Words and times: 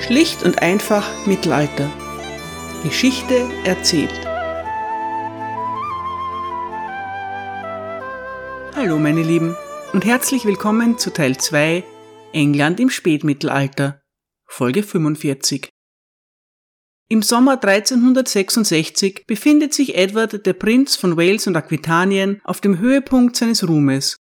Schlicht 0.00 0.42
und 0.42 0.62
einfach 0.62 1.26
Mittelalter. 1.26 1.90
Geschichte 2.82 3.48
erzählt. 3.64 4.10
Hallo 8.74 8.98
meine 8.98 9.22
Lieben 9.22 9.56
und 9.92 10.06
herzlich 10.06 10.46
willkommen 10.46 10.96
zu 10.96 11.12
Teil 11.12 11.36
2 11.36 11.84
England 12.32 12.80
im 12.80 12.88
Spätmittelalter, 12.88 14.00
Folge 14.46 14.82
45. 14.82 15.68
Im 17.08 17.22
Sommer 17.22 17.62
1366 17.62 19.26
befindet 19.26 19.74
sich 19.74 19.96
Edward, 19.96 20.46
der 20.46 20.54
Prinz 20.54 20.96
von 20.96 21.18
Wales 21.18 21.46
und 21.46 21.56
Aquitanien, 21.56 22.40
auf 22.44 22.62
dem 22.62 22.78
Höhepunkt 22.78 23.36
seines 23.36 23.68
Ruhmes. 23.68 24.16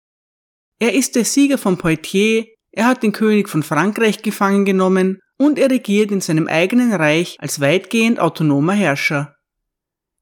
Er 0.80 0.94
ist 0.94 1.16
der 1.16 1.26
Sieger 1.26 1.58
von 1.58 1.78
Poitiers, 1.78 2.46
er 2.72 2.88
hat 2.88 3.04
den 3.04 3.12
König 3.12 3.50
von 3.50 3.62
Frankreich 3.62 4.22
gefangen 4.22 4.64
genommen 4.64 5.20
und 5.38 5.60
er 5.60 5.70
regiert 5.70 6.12
in 6.12 6.22
seinem 6.22 6.48
eigenen 6.48 6.94
Reich 6.94 7.38
als 7.40 7.60
weitgehend 7.60 8.20
autonomer 8.20 8.74
Herrscher. 8.74 9.36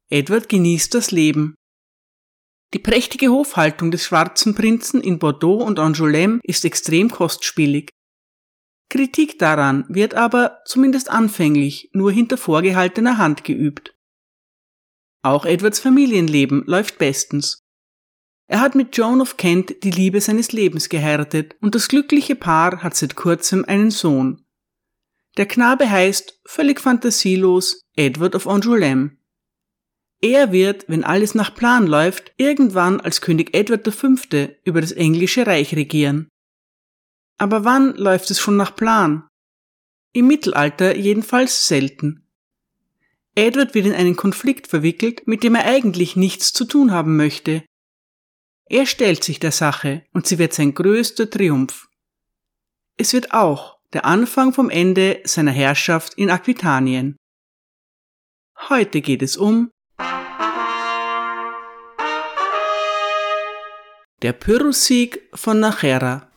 Edward 0.09 0.49
genießt 0.49 0.93
das 0.93 1.11
Leben. 1.11 1.55
Die 2.73 2.79
prächtige 2.79 3.29
Hofhaltung 3.29 3.91
des 3.91 4.05
schwarzen 4.05 4.55
Prinzen 4.55 5.01
in 5.01 5.19
Bordeaux 5.19 5.63
und 5.63 5.79
Angoulême 5.79 6.39
ist 6.43 6.65
extrem 6.65 7.09
kostspielig. 7.09 7.89
Kritik 8.89 9.39
daran 9.39 9.85
wird 9.89 10.13
aber, 10.13 10.59
zumindest 10.65 11.09
anfänglich, 11.09 11.89
nur 11.93 12.11
hinter 12.11 12.37
vorgehaltener 12.37 13.17
Hand 13.17 13.43
geübt. 13.43 13.95
Auch 15.23 15.45
Edwards 15.45 15.79
Familienleben 15.79 16.63
läuft 16.65 16.97
bestens. 16.97 17.63
Er 18.47 18.59
hat 18.59 18.75
mit 18.75 18.95
Joan 18.97 19.21
of 19.21 19.37
Kent 19.37 19.83
die 19.83 19.91
Liebe 19.91 20.19
seines 20.19 20.51
Lebens 20.51 20.89
geheiratet 20.89 21.55
und 21.61 21.75
das 21.75 21.87
glückliche 21.87 22.35
Paar 22.35 22.83
hat 22.83 22.95
seit 22.95 23.15
kurzem 23.15 23.65
einen 23.65 23.89
Sohn. 23.89 24.42
Der 25.37 25.47
Knabe 25.47 25.89
heißt, 25.89 26.41
völlig 26.45 26.79
fantasielos, 26.79 27.81
Edward 27.95 28.35
of 28.35 28.47
Angoulême. 28.47 29.17
Er 30.21 30.51
wird, 30.51 30.85
wenn 30.87 31.03
alles 31.03 31.35
nach 31.35 31.53
Plan 31.53 31.85
läuft, 31.85 32.31
irgendwann 32.37 33.01
als 33.01 33.19
König 33.19 33.53
Edward 33.53 33.87
V. 33.93 34.07
über 34.63 34.79
das 34.79 34.91
englische 34.91 35.45
Reich 35.45 35.75
regieren. 35.75 36.29
Aber 37.37 37.65
wann 37.65 37.95
läuft 37.95 38.31
es 38.31 38.39
schon 38.39 38.55
nach 38.55 38.75
Plan? 38.75 39.27
Im 40.13 40.27
Mittelalter 40.27 40.95
jedenfalls 40.95 41.67
selten. 41.67 42.29
Edward 43.35 43.73
wird 43.73 43.87
in 43.87 43.93
einen 43.93 44.15
Konflikt 44.15 44.67
verwickelt, 44.67 45.27
mit 45.27 45.43
dem 45.43 45.55
er 45.55 45.65
eigentlich 45.65 46.15
nichts 46.15 46.53
zu 46.53 46.65
tun 46.65 46.91
haben 46.91 47.17
möchte. 47.17 47.63
Er 48.65 48.85
stellt 48.85 49.23
sich 49.23 49.39
der 49.39 49.51
Sache 49.51 50.05
und 50.13 50.27
sie 50.27 50.37
wird 50.37 50.53
sein 50.53 50.73
größter 50.73 51.29
Triumph. 51.29 51.89
Es 52.95 53.11
wird 53.11 53.33
auch 53.33 53.72
der 53.93 54.05
Anfang 54.05 54.53
vom 54.53 54.69
Ende 54.69 55.21
seiner 55.23 55.51
Herrschaft 55.51 56.15
in 56.15 56.29
Aquitanien. 56.29 57.15
Heute 58.69 59.01
geht 59.01 59.21
es 59.21 59.37
um 59.37 59.69
der 64.21 64.33
Pyrrhussieg 64.33 65.29
von 65.33 65.59
Nachera. 65.59 66.31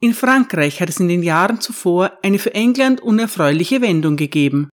In 0.00 0.12
Frankreich 0.12 0.80
hat 0.80 0.88
es 0.88 0.98
in 0.98 1.06
den 1.06 1.22
Jahren 1.22 1.60
zuvor 1.60 2.18
eine 2.22 2.40
für 2.40 2.52
England 2.54 3.00
unerfreuliche 3.00 3.80
Wendung 3.80 4.16
gegeben. 4.16 4.68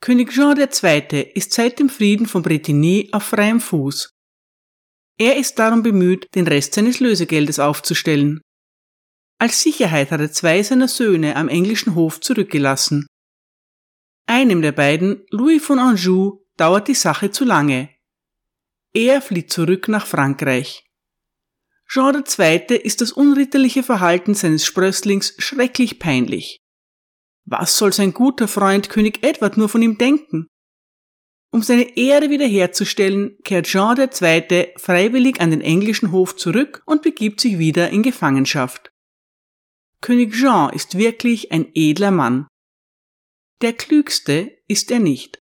König 0.00 0.30
Jean 0.30 0.56
II. 0.58 1.32
ist 1.34 1.52
seit 1.52 1.78
dem 1.78 1.90
Frieden 1.90 2.26
von 2.26 2.42
Bretigny 2.42 3.10
auf 3.12 3.24
freiem 3.24 3.60
Fuß. 3.60 4.10
Er 5.18 5.36
ist 5.36 5.58
darum 5.58 5.82
bemüht, 5.82 6.26
den 6.34 6.46
Rest 6.46 6.74
seines 6.74 7.00
Lösegeldes 7.00 7.58
aufzustellen. 7.58 8.40
Als 9.38 9.60
Sicherheit 9.60 10.10
hat 10.10 10.20
er 10.20 10.32
zwei 10.32 10.62
seiner 10.62 10.88
Söhne 10.88 11.36
am 11.36 11.48
englischen 11.48 11.94
Hof 11.94 12.20
zurückgelassen. 12.20 13.06
Einem 14.26 14.62
der 14.62 14.72
beiden, 14.72 15.24
Louis 15.30 15.62
von 15.62 15.78
Anjou, 15.78 16.44
dauert 16.56 16.88
die 16.88 16.94
Sache 16.94 17.30
zu 17.30 17.44
lange. 17.44 17.90
Er 18.94 19.20
flieht 19.20 19.52
zurück 19.52 19.88
nach 19.88 20.06
Frankreich. 20.06 20.86
Jean 21.88 22.16
II. 22.16 22.76
ist 22.78 23.00
das 23.00 23.12
unritterliche 23.12 23.82
Verhalten 23.82 24.34
seines 24.34 24.64
Sprösslings 24.64 25.34
schrecklich 25.38 25.98
peinlich. 25.98 26.58
Was 27.44 27.78
soll 27.78 27.92
sein 27.92 28.12
guter 28.12 28.48
Freund 28.48 28.88
König 28.88 29.22
Edward 29.22 29.56
nur 29.56 29.68
von 29.68 29.82
ihm 29.82 29.98
denken? 29.98 30.48
Um 31.52 31.62
seine 31.62 31.96
Ehre 31.96 32.28
wiederherzustellen, 32.30 33.38
kehrt 33.44 33.66
Jean 33.66 33.96
II. 33.96 34.72
freiwillig 34.76 35.40
an 35.40 35.50
den 35.52 35.60
englischen 35.60 36.10
Hof 36.10 36.34
zurück 36.34 36.82
und 36.86 37.02
begibt 37.02 37.40
sich 37.40 37.58
wieder 37.58 37.90
in 37.90 38.02
Gefangenschaft. 38.02 38.90
König 40.00 40.34
Jean 40.34 40.70
ist 40.72 40.98
wirklich 40.98 41.52
ein 41.52 41.70
edler 41.74 42.10
Mann. 42.10 42.46
Der 43.62 43.72
klügste 43.72 44.56
ist 44.68 44.90
er 44.90 44.98
nicht. 44.98 45.40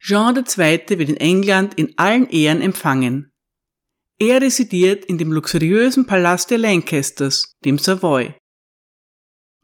Jean 0.00 0.36
II. 0.36 0.98
wird 0.98 1.08
in 1.08 1.16
England 1.16 1.74
in 1.74 1.96
allen 1.98 2.28
Ehren 2.28 2.60
empfangen. 2.60 3.30
Er 4.18 4.40
residiert 4.40 5.04
in 5.04 5.18
dem 5.18 5.32
luxuriösen 5.32 6.06
Palast 6.06 6.50
der 6.50 6.58
Lancasters, 6.58 7.52
dem 7.64 7.78
Savoy. 7.78 8.34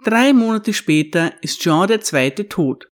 Drei 0.04 0.32
Monate 0.32 0.72
später 0.74 1.32
ist 1.42 1.60
Jean 1.60 1.88
II. 1.88 2.30
tot. 2.48 2.88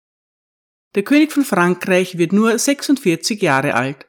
Der 0.94 1.02
König 1.02 1.32
von 1.32 1.44
Frankreich 1.44 2.18
wird 2.18 2.32
nur 2.32 2.58
46 2.58 3.40
Jahre 3.42 3.74
alt. 3.74 4.08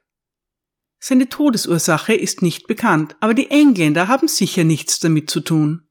Seine 1.00 1.28
Todesursache 1.29 2.13
ist 2.13 2.41
nicht 2.41 2.68
bekannt, 2.68 3.16
aber 3.19 3.34
die 3.34 3.50
Engländer 3.50 4.08
haben 4.08 4.28
sicher 4.28 4.63
nichts 4.63 5.00
damit 5.00 5.29
zu 5.29 5.41
tun. 5.41 5.88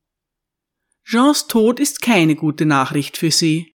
Jeans 1.04 1.46
Tod 1.46 1.80
ist 1.80 2.02
keine 2.02 2.36
gute 2.36 2.66
Nachricht 2.66 3.16
für 3.16 3.30
sie. 3.30 3.72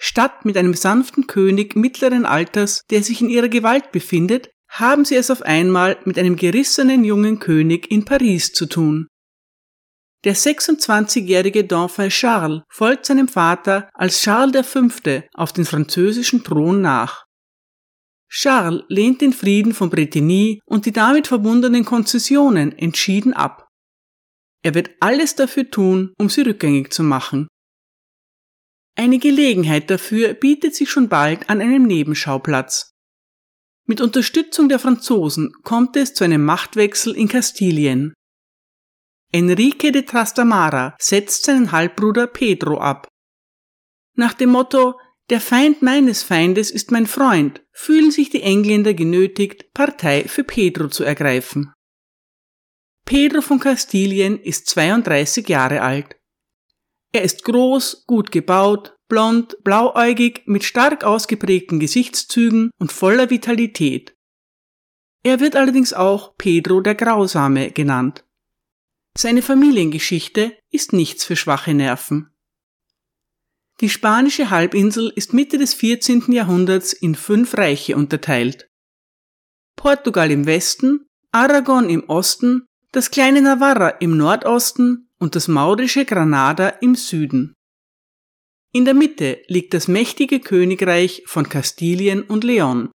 Statt 0.00 0.44
mit 0.44 0.56
einem 0.56 0.74
sanften 0.74 1.26
König 1.26 1.74
mittleren 1.74 2.24
Alters, 2.24 2.82
der 2.90 3.02
sich 3.02 3.20
in 3.20 3.28
ihrer 3.28 3.48
Gewalt 3.48 3.90
befindet, 3.90 4.50
haben 4.68 5.04
sie 5.04 5.16
es 5.16 5.30
auf 5.30 5.42
einmal 5.42 5.98
mit 6.04 6.18
einem 6.18 6.36
gerissenen 6.36 7.04
jungen 7.04 7.40
König 7.40 7.90
in 7.90 8.04
Paris 8.04 8.52
zu 8.52 8.66
tun. 8.66 9.08
Der 10.24 10.34
26-jährige 10.34 11.64
Dauphin 11.64 12.10
Charles 12.10 12.62
folgt 12.68 13.06
seinem 13.06 13.28
Vater 13.28 13.88
als 13.94 14.20
Charles 14.20 14.66
V. 14.66 14.88
auf 15.34 15.52
den 15.52 15.64
französischen 15.64 16.42
Thron 16.42 16.80
nach. 16.80 17.24
Charles 18.28 18.82
lehnt 18.88 19.20
den 19.20 19.32
Frieden 19.32 19.72
von 19.72 19.90
Bretigny 19.90 20.60
und 20.66 20.86
die 20.86 20.92
damit 20.92 21.28
verbundenen 21.28 21.84
Konzessionen 21.84 22.76
entschieden 22.76 23.32
ab. 23.32 23.67
Er 24.62 24.74
wird 24.74 24.90
alles 25.00 25.34
dafür 25.36 25.70
tun, 25.70 26.12
um 26.18 26.28
sie 26.28 26.42
rückgängig 26.42 26.92
zu 26.92 27.02
machen. 27.02 27.48
Eine 28.96 29.18
Gelegenheit 29.18 29.90
dafür 29.90 30.34
bietet 30.34 30.74
sich 30.74 30.90
schon 30.90 31.08
bald 31.08 31.48
an 31.48 31.60
einem 31.60 31.84
Nebenschauplatz. 31.84 32.90
Mit 33.86 34.00
Unterstützung 34.00 34.68
der 34.68 34.80
Franzosen 34.80 35.52
kommt 35.62 35.96
es 35.96 36.14
zu 36.14 36.24
einem 36.24 36.44
Machtwechsel 36.44 37.16
in 37.16 37.28
Kastilien. 37.28 38.12
Enrique 39.32 39.92
de 39.92 40.02
Trastamara 40.02 40.96
setzt 40.98 41.44
seinen 41.44 41.70
Halbbruder 41.70 42.26
Pedro 42.26 42.78
ab. 42.78 43.08
Nach 44.14 44.34
dem 44.34 44.50
Motto 44.50 44.98
Der 45.30 45.40
Feind 45.40 45.80
meines 45.82 46.22
Feindes 46.22 46.70
ist 46.70 46.90
mein 46.90 47.06
Freund 47.06 47.62
fühlen 47.70 48.10
sich 48.10 48.30
die 48.30 48.42
Engländer 48.42 48.92
genötigt, 48.92 49.72
Partei 49.72 50.24
für 50.24 50.42
Pedro 50.42 50.88
zu 50.88 51.04
ergreifen. 51.04 51.72
Pedro 53.08 53.40
von 53.40 53.58
Kastilien 53.58 54.38
ist 54.38 54.66
32 54.66 55.48
Jahre 55.48 55.80
alt. 55.80 56.16
Er 57.10 57.22
ist 57.22 57.42
groß, 57.42 58.04
gut 58.06 58.30
gebaut, 58.30 58.98
blond, 59.08 59.56
blauäugig, 59.64 60.42
mit 60.44 60.62
stark 60.62 61.04
ausgeprägten 61.04 61.80
Gesichtszügen 61.80 62.70
und 62.78 62.92
voller 62.92 63.30
Vitalität. 63.30 64.14
Er 65.22 65.40
wird 65.40 65.56
allerdings 65.56 65.94
auch 65.94 66.36
Pedro 66.36 66.82
der 66.82 66.94
Grausame 66.96 67.70
genannt. 67.70 68.26
Seine 69.16 69.40
Familiengeschichte 69.40 70.58
ist 70.70 70.92
nichts 70.92 71.24
für 71.24 71.34
schwache 71.34 71.72
Nerven. 71.72 72.30
Die 73.80 73.88
spanische 73.88 74.50
Halbinsel 74.50 75.10
ist 75.16 75.32
Mitte 75.32 75.56
des 75.56 75.72
14. 75.72 76.30
Jahrhunderts 76.30 76.92
in 76.92 77.14
fünf 77.14 77.56
Reiche 77.56 77.96
unterteilt. 77.96 78.68
Portugal 79.76 80.30
im 80.30 80.44
Westen, 80.44 81.06
Aragon 81.32 81.88
im 81.88 82.06
Osten, 82.10 82.67
das 82.92 83.10
kleine 83.10 83.42
Navarra 83.42 83.88
im 84.00 84.16
Nordosten 84.16 85.10
und 85.18 85.34
das 85.36 85.48
maurische 85.48 86.04
Granada 86.04 86.68
im 86.80 86.94
Süden. 86.94 87.54
In 88.72 88.84
der 88.84 88.94
Mitte 88.94 89.42
liegt 89.46 89.74
das 89.74 89.88
mächtige 89.88 90.40
Königreich 90.40 91.22
von 91.26 91.48
Kastilien 91.48 92.22
und 92.22 92.44
Leon. 92.44 92.90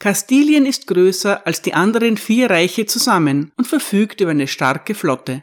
Kastilien 0.00 0.66
ist 0.66 0.86
größer 0.86 1.46
als 1.46 1.62
die 1.62 1.74
anderen 1.74 2.16
vier 2.16 2.50
Reiche 2.50 2.86
zusammen 2.86 3.52
und 3.56 3.66
verfügt 3.66 4.20
über 4.20 4.32
eine 4.32 4.48
starke 4.48 4.94
Flotte. 4.94 5.42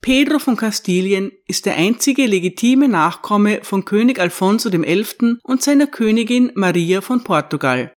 Pedro 0.00 0.40
von 0.40 0.56
Kastilien 0.56 1.30
ist 1.46 1.64
der 1.66 1.76
einzige 1.76 2.26
legitime 2.26 2.88
Nachkomme 2.88 3.60
von 3.62 3.84
König 3.84 4.18
Alfonso 4.18 4.68
XI. 4.70 5.36
und 5.44 5.62
seiner 5.62 5.86
Königin 5.86 6.50
Maria 6.56 7.00
von 7.00 7.22
Portugal. 7.22 7.94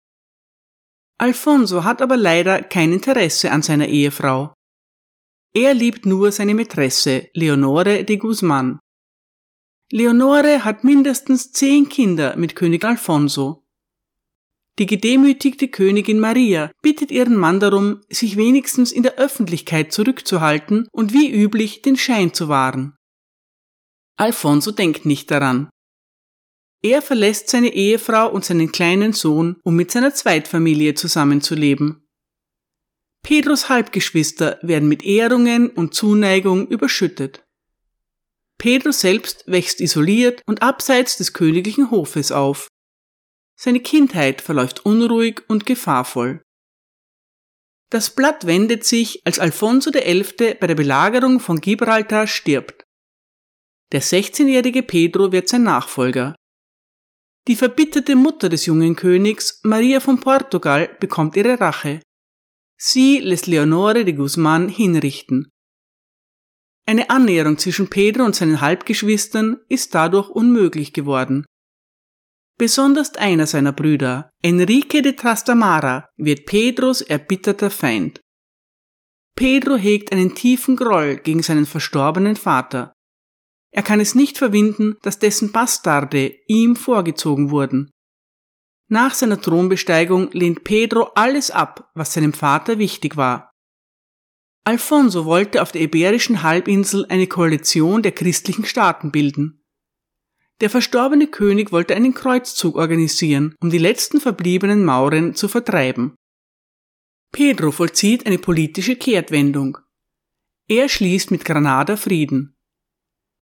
Alfonso 1.22 1.84
hat 1.84 2.02
aber 2.02 2.16
leider 2.16 2.64
kein 2.64 2.92
Interesse 2.92 3.52
an 3.52 3.62
seiner 3.62 3.86
Ehefrau. 3.86 4.54
Er 5.54 5.72
liebt 5.72 6.04
nur 6.04 6.32
seine 6.32 6.52
Mätresse, 6.52 7.28
Leonore 7.32 8.02
de 8.02 8.16
Guzman. 8.16 8.80
Leonore 9.92 10.64
hat 10.64 10.82
mindestens 10.82 11.52
zehn 11.52 11.88
Kinder 11.88 12.34
mit 12.36 12.56
König 12.56 12.84
Alfonso. 12.84 13.62
Die 14.80 14.86
gedemütigte 14.86 15.68
Königin 15.68 16.18
Maria 16.18 16.72
bittet 16.82 17.12
ihren 17.12 17.36
Mann 17.36 17.60
darum, 17.60 18.00
sich 18.08 18.36
wenigstens 18.36 18.90
in 18.90 19.04
der 19.04 19.14
Öffentlichkeit 19.14 19.92
zurückzuhalten 19.92 20.88
und 20.90 21.12
wie 21.12 21.30
üblich 21.30 21.82
den 21.82 21.96
Schein 21.96 22.34
zu 22.34 22.48
wahren. 22.48 22.96
Alfonso 24.18 24.72
denkt 24.72 25.06
nicht 25.06 25.30
daran. 25.30 25.70
Er 26.82 27.00
verlässt 27.00 27.48
seine 27.48 27.72
Ehefrau 27.72 28.28
und 28.30 28.44
seinen 28.44 28.72
kleinen 28.72 29.12
Sohn, 29.12 29.56
um 29.62 29.76
mit 29.76 29.92
seiner 29.92 30.12
Zweitfamilie 30.12 30.94
zusammenzuleben. 30.94 32.08
Pedros 33.22 33.68
Halbgeschwister 33.68 34.58
werden 34.62 34.88
mit 34.88 35.04
Ehrungen 35.04 35.70
und 35.70 35.94
Zuneigung 35.94 36.66
überschüttet. 36.66 37.44
Pedro 38.58 38.90
selbst 38.90 39.44
wächst 39.46 39.80
isoliert 39.80 40.42
und 40.46 40.62
abseits 40.62 41.16
des 41.16 41.32
königlichen 41.32 41.90
Hofes 41.92 42.32
auf. 42.32 42.68
Seine 43.56 43.80
Kindheit 43.80 44.40
verläuft 44.40 44.84
unruhig 44.84 45.42
und 45.48 45.66
gefahrvoll. 45.66 46.42
Das 47.90 48.10
Blatt 48.10 48.46
wendet 48.46 48.84
sich, 48.84 49.20
als 49.24 49.38
Alfonso 49.38 49.90
XI. 49.90 50.56
bei 50.58 50.66
der 50.66 50.74
Belagerung 50.74 51.38
von 51.38 51.60
Gibraltar 51.60 52.26
stirbt. 52.26 52.84
Der 53.92 54.02
16-jährige 54.02 54.82
Pedro 54.82 55.30
wird 55.30 55.48
sein 55.48 55.62
Nachfolger. 55.62 56.34
Die 57.48 57.56
verbitterte 57.56 58.14
Mutter 58.14 58.48
des 58.48 58.66
jungen 58.66 58.94
Königs, 58.94 59.60
Maria 59.64 59.98
von 60.00 60.20
Portugal, 60.20 60.96
bekommt 61.00 61.36
ihre 61.36 61.60
Rache. 61.60 62.00
Sie 62.76 63.18
lässt 63.18 63.46
Leonore 63.46 64.04
de 64.04 64.14
Guzman 64.14 64.68
hinrichten. 64.68 65.48
Eine 66.86 67.10
Annäherung 67.10 67.58
zwischen 67.58 67.88
Pedro 67.88 68.24
und 68.24 68.34
seinen 68.34 68.60
Halbgeschwistern 68.60 69.58
ist 69.68 69.94
dadurch 69.94 70.28
unmöglich 70.28 70.92
geworden. 70.92 71.44
Besonders 72.58 73.14
einer 73.16 73.46
seiner 73.46 73.72
Brüder, 73.72 74.30
Enrique 74.42 75.02
de 75.02 75.12
Trastamara, 75.14 76.08
wird 76.16 76.46
Pedros 76.46 77.00
erbitterter 77.00 77.70
Feind. 77.70 78.20
Pedro 79.34 79.76
hegt 79.76 80.12
einen 80.12 80.34
tiefen 80.34 80.76
Groll 80.76 81.16
gegen 81.16 81.42
seinen 81.42 81.66
verstorbenen 81.66 82.36
Vater. 82.36 82.92
Er 83.72 83.82
kann 83.82 84.00
es 84.00 84.14
nicht 84.14 84.38
verwinden, 84.38 84.96
dass 85.02 85.18
dessen 85.18 85.50
Bastarde 85.50 86.34
ihm 86.46 86.76
vorgezogen 86.76 87.50
wurden. 87.50 87.90
Nach 88.88 89.14
seiner 89.14 89.40
Thronbesteigung 89.40 90.30
lehnt 90.32 90.64
Pedro 90.64 91.10
alles 91.14 91.50
ab, 91.50 91.90
was 91.94 92.12
seinem 92.12 92.34
Vater 92.34 92.78
wichtig 92.78 93.16
war. 93.16 93.50
Alfonso 94.64 95.24
wollte 95.24 95.62
auf 95.62 95.72
der 95.72 95.80
Iberischen 95.80 96.42
Halbinsel 96.42 97.06
eine 97.08 97.26
Koalition 97.26 98.02
der 98.02 98.12
christlichen 98.12 98.66
Staaten 98.66 99.10
bilden. 99.10 99.64
Der 100.60 100.70
verstorbene 100.70 101.26
König 101.26 101.72
wollte 101.72 101.96
einen 101.96 102.14
Kreuzzug 102.14 102.76
organisieren, 102.76 103.56
um 103.60 103.70
die 103.70 103.78
letzten 103.78 104.20
verbliebenen 104.20 104.84
Mauren 104.84 105.34
zu 105.34 105.48
vertreiben. 105.48 106.14
Pedro 107.32 107.72
vollzieht 107.72 108.26
eine 108.26 108.38
politische 108.38 108.94
Kehrtwendung. 108.94 109.78
Er 110.68 110.88
schließt 110.88 111.30
mit 111.30 111.44
Granada 111.46 111.96
Frieden. 111.96 112.54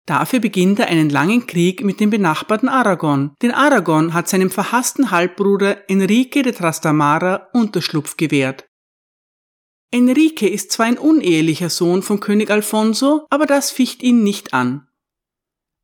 Dafür 0.07 0.39
beginnt 0.39 0.79
er 0.79 0.87
einen 0.87 1.09
langen 1.09 1.47
Krieg 1.47 1.83
mit 1.83 1.99
dem 1.99 2.09
benachbarten 2.09 2.69
Aragon, 2.69 3.35
denn 3.41 3.51
Aragon 3.51 4.13
hat 4.13 4.29
seinem 4.29 4.49
verhassten 4.49 5.11
Halbbruder 5.11 5.89
Enrique 5.89 6.43
de 6.43 6.53
Trastamara 6.53 7.49
Unterschlupf 7.51 8.15
gewährt. 8.15 8.65
Enrique 9.91 10.47
ist 10.47 10.71
zwar 10.71 10.85
ein 10.85 10.97
unehelicher 10.97 11.69
Sohn 11.69 12.03
von 12.03 12.21
König 12.21 12.49
Alfonso, 12.49 13.27
aber 13.29 13.45
das 13.45 13.69
ficht 13.69 14.01
ihn 14.01 14.23
nicht 14.23 14.53
an. 14.53 14.87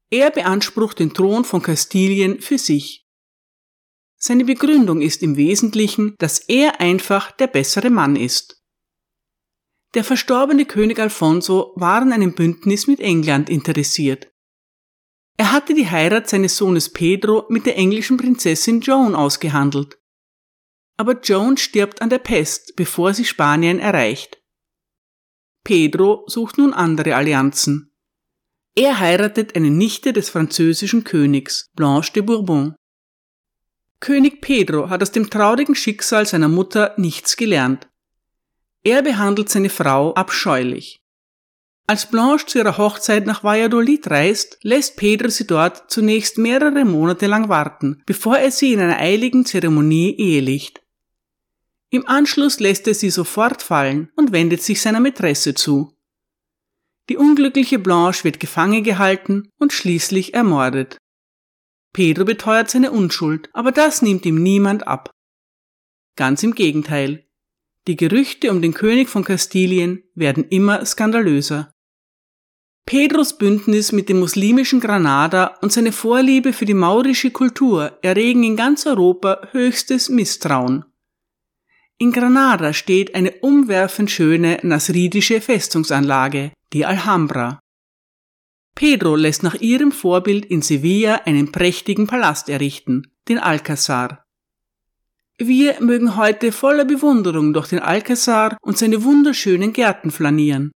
Er 0.10 0.32
beansprucht 0.32 1.00
den 1.00 1.14
Thron 1.14 1.44
von 1.44 1.62
Kastilien 1.62 2.40
für 2.40 2.58
sich. 2.58 3.06
Seine 4.16 4.46
Begründung 4.46 5.02
ist 5.02 5.22
im 5.22 5.36
Wesentlichen, 5.36 6.16
dass 6.20 6.40
er 6.40 6.80
einfach 6.80 7.32
der 7.32 7.48
bessere 7.48 7.90
Mann 7.90 8.16
ist. 8.16 8.63
Der 9.94 10.04
verstorbene 10.04 10.66
König 10.66 11.00
Alfonso 11.00 11.74
war 11.76 12.02
an 12.02 12.14
einem 12.14 12.34
Bündnis 12.34 12.88
mit 12.88 13.00
England 13.00 13.50
interessiert. 13.50 14.32
Er 15.38 15.52
hatte 15.52 15.74
die 15.74 15.90
Heirat 15.90 16.30
seines 16.30 16.58
Sohnes 16.58 16.92
Pedro 16.92 17.46
mit 17.50 17.66
der 17.66 17.78
englischen 17.78 18.18
Prinzessin 18.18 18.82
Joan 18.82 19.16
ausgehandelt. 19.16 20.00
Aber 20.98 21.20
Joan 21.22 21.58
stirbt 21.58 22.02
an 22.02 22.10
der 22.10 22.20
Pest, 22.20 22.76
bevor 22.76 23.14
sie 23.14 23.26
Spanien 23.26 23.80
erreicht. 23.80 24.42
Pedro 25.64 26.24
sucht 26.28 26.58
nun 26.58 26.74
andere 26.74 27.16
Allianzen. 27.16 27.92
Er 28.76 29.00
heiratet 29.00 29.56
eine 29.56 29.70
Nichte 29.70 30.14
des 30.14 30.30
französischen 30.30 31.04
Königs, 31.04 31.72
Blanche 31.76 32.14
de 32.14 32.24
Bourbon. 32.24 32.76
König 34.00 34.42
Pedro 34.42 34.90
hat 34.90 35.02
aus 35.02 35.12
dem 35.12 35.30
traurigen 35.30 35.76
Schicksal 35.76 36.26
seiner 36.26 36.48
Mutter 36.48 36.94
nichts 36.98 37.38
gelernt. 37.38 37.88
Er 38.84 39.02
behandelt 39.02 39.50
seine 39.50 39.70
Frau 39.70 40.14
abscheulich. 40.14 41.00
Als 41.86 42.10
Blanche 42.10 42.46
zu 42.46 42.60
ihrer 42.60 42.78
Hochzeit 42.78 43.26
nach 43.26 43.44
Valladolid 43.44 44.10
reist, 44.10 44.58
lässt 44.62 44.96
Pedro 44.96 45.30
sie 45.30 45.48
dort 45.48 45.92
zunächst 45.92 46.38
mehrere 46.38 46.86
Monate 46.86 47.28
lang 47.28 47.50
warten, 47.50 48.02
bevor 48.06 48.38
er 48.38 48.52
sie 48.52 48.74
in 48.74 48.80
einer 48.80 48.98
eiligen 48.98 49.46
Zeremonie 49.46 50.16
ehelicht. 50.18 50.82
Im 51.90 52.08
Anschluss 52.08 52.60
lässt 52.60 52.88
er 52.88 52.94
sie 52.94 53.10
sofort 53.10 53.62
fallen 53.62 54.12
und 54.16 54.32
wendet 54.32 54.64
sich 54.64 54.82
seiner 54.82 55.00
Mätresse 55.00 55.54
zu. 55.54 55.94
Die 57.10 57.18
unglückliche 57.18 57.80
Blanche 57.80 58.24
wird 58.24 58.40
gefangen 58.40 58.84
gehalten 58.84 59.50
und 59.60 59.74
schließlich 59.74 60.34
ermordet. 60.34 60.98
Pedro 61.92 62.26
beteuert 62.26 62.72
seine 62.72 62.92
Unschuld, 62.92 63.50
aber 63.54 63.72
das 63.72 64.02
nimmt 64.02 64.26
ihm 64.26 64.42
niemand 64.42 64.88
ab. 64.88 65.12
Ganz 66.16 66.42
im 66.44 66.56
Gegenteil. 66.56 67.28
Die 67.88 67.98
Gerüchte 67.98 68.50
um 68.50 68.62
den 68.62 68.74
König 68.74 69.10
von 69.10 69.26
Kastilien 69.26 70.04
werden 70.16 70.46
immer 70.50 70.86
skandalöser. 70.86 71.74
Pedros 72.86 73.38
Bündnis 73.38 73.92
mit 73.92 74.10
dem 74.10 74.20
muslimischen 74.20 74.80
Granada 74.80 75.58
und 75.62 75.72
seine 75.72 75.92
Vorliebe 75.92 76.54
für 76.54 76.66
die 76.66 76.74
maurische 76.74 77.32
Kultur 77.32 77.98
erregen 78.02 78.44
in 78.44 78.56
ganz 78.56 78.86
Europa 78.86 79.48
höchstes 79.52 80.10
Misstrauen. 80.10 80.86
In 81.98 82.12
Granada 82.12 82.74
steht 82.74 83.16
eine 83.16 83.32
umwerfend 83.32 84.12
schöne 84.12 84.60
nasridische 84.64 85.40
Festungsanlage, 85.40 86.52
die 86.74 86.86
Alhambra. 86.86 87.60
Pedro 88.76 89.16
lässt 89.16 89.44
nach 89.44 89.56
ihrem 89.56 89.92
Vorbild 89.92 90.46
in 90.46 90.62
Sevilla 90.62 91.22
einen 91.26 91.52
prächtigen 91.52 92.08
Palast 92.08 92.50
errichten, 92.50 93.04
den 93.30 93.40
Alcazar. 93.40 94.23
Wir 95.46 95.82
mögen 95.82 96.16
heute 96.16 96.54
voller 96.54 96.86
Bewunderung 96.86 97.52
durch 97.52 97.68
den 97.68 97.80
Alcazar 97.80 98.58
und 98.62 98.78
seine 98.78 99.04
wunderschönen 99.04 99.74
Gärten 99.74 100.10
flanieren. 100.10 100.72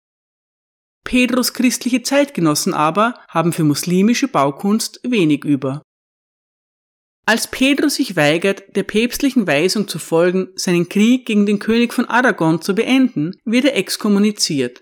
Pedros 1.05 1.53
christliche 1.53 2.01
Zeitgenossen 2.01 2.73
aber 2.73 3.13
haben 3.29 3.53
für 3.53 3.63
muslimische 3.63 4.27
Baukunst 4.27 4.99
wenig 5.03 5.45
über. 5.45 5.83
Als 7.25 7.49
Pedro 7.49 7.87
sich 7.87 8.17
weigert, 8.17 8.75
der 8.75 8.83
päpstlichen 8.83 9.47
Weisung 9.47 9.87
zu 9.87 9.99
folgen, 9.99 10.49
seinen 10.55 10.89
Krieg 10.89 11.25
gegen 11.25 11.45
den 11.45 11.59
König 11.59 11.93
von 11.93 12.03
Aragon 12.03 12.61
zu 12.61 12.75
beenden, 12.75 13.39
wird 13.45 13.63
er 13.63 13.77
exkommuniziert. 13.77 14.81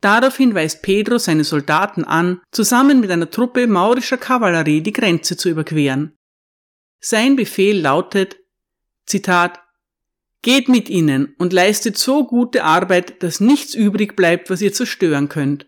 Daraufhin 0.00 0.54
weist 0.54 0.82
Pedro 0.82 1.18
seine 1.18 1.42
Soldaten 1.42 2.04
an, 2.04 2.40
zusammen 2.52 3.00
mit 3.00 3.10
einer 3.10 3.28
Truppe 3.28 3.66
maurischer 3.66 4.18
Kavallerie 4.18 4.82
die 4.82 4.92
Grenze 4.92 5.36
zu 5.36 5.48
überqueren. 5.48 6.14
Sein 7.00 7.34
Befehl 7.34 7.80
lautet, 7.80 8.36
Zitat, 9.06 9.60
Geht 10.42 10.68
mit 10.68 10.90
ihnen 10.90 11.36
und 11.38 11.52
leistet 11.52 11.96
so 11.96 12.26
gute 12.26 12.64
Arbeit, 12.64 13.22
dass 13.22 13.38
nichts 13.38 13.74
übrig 13.74 14.16
bleibt, 14.16 14.50
was 14.50 14.60
ihr 14.60 14.72
zerstören 14.72 15.28
könnt. 15.28 15.66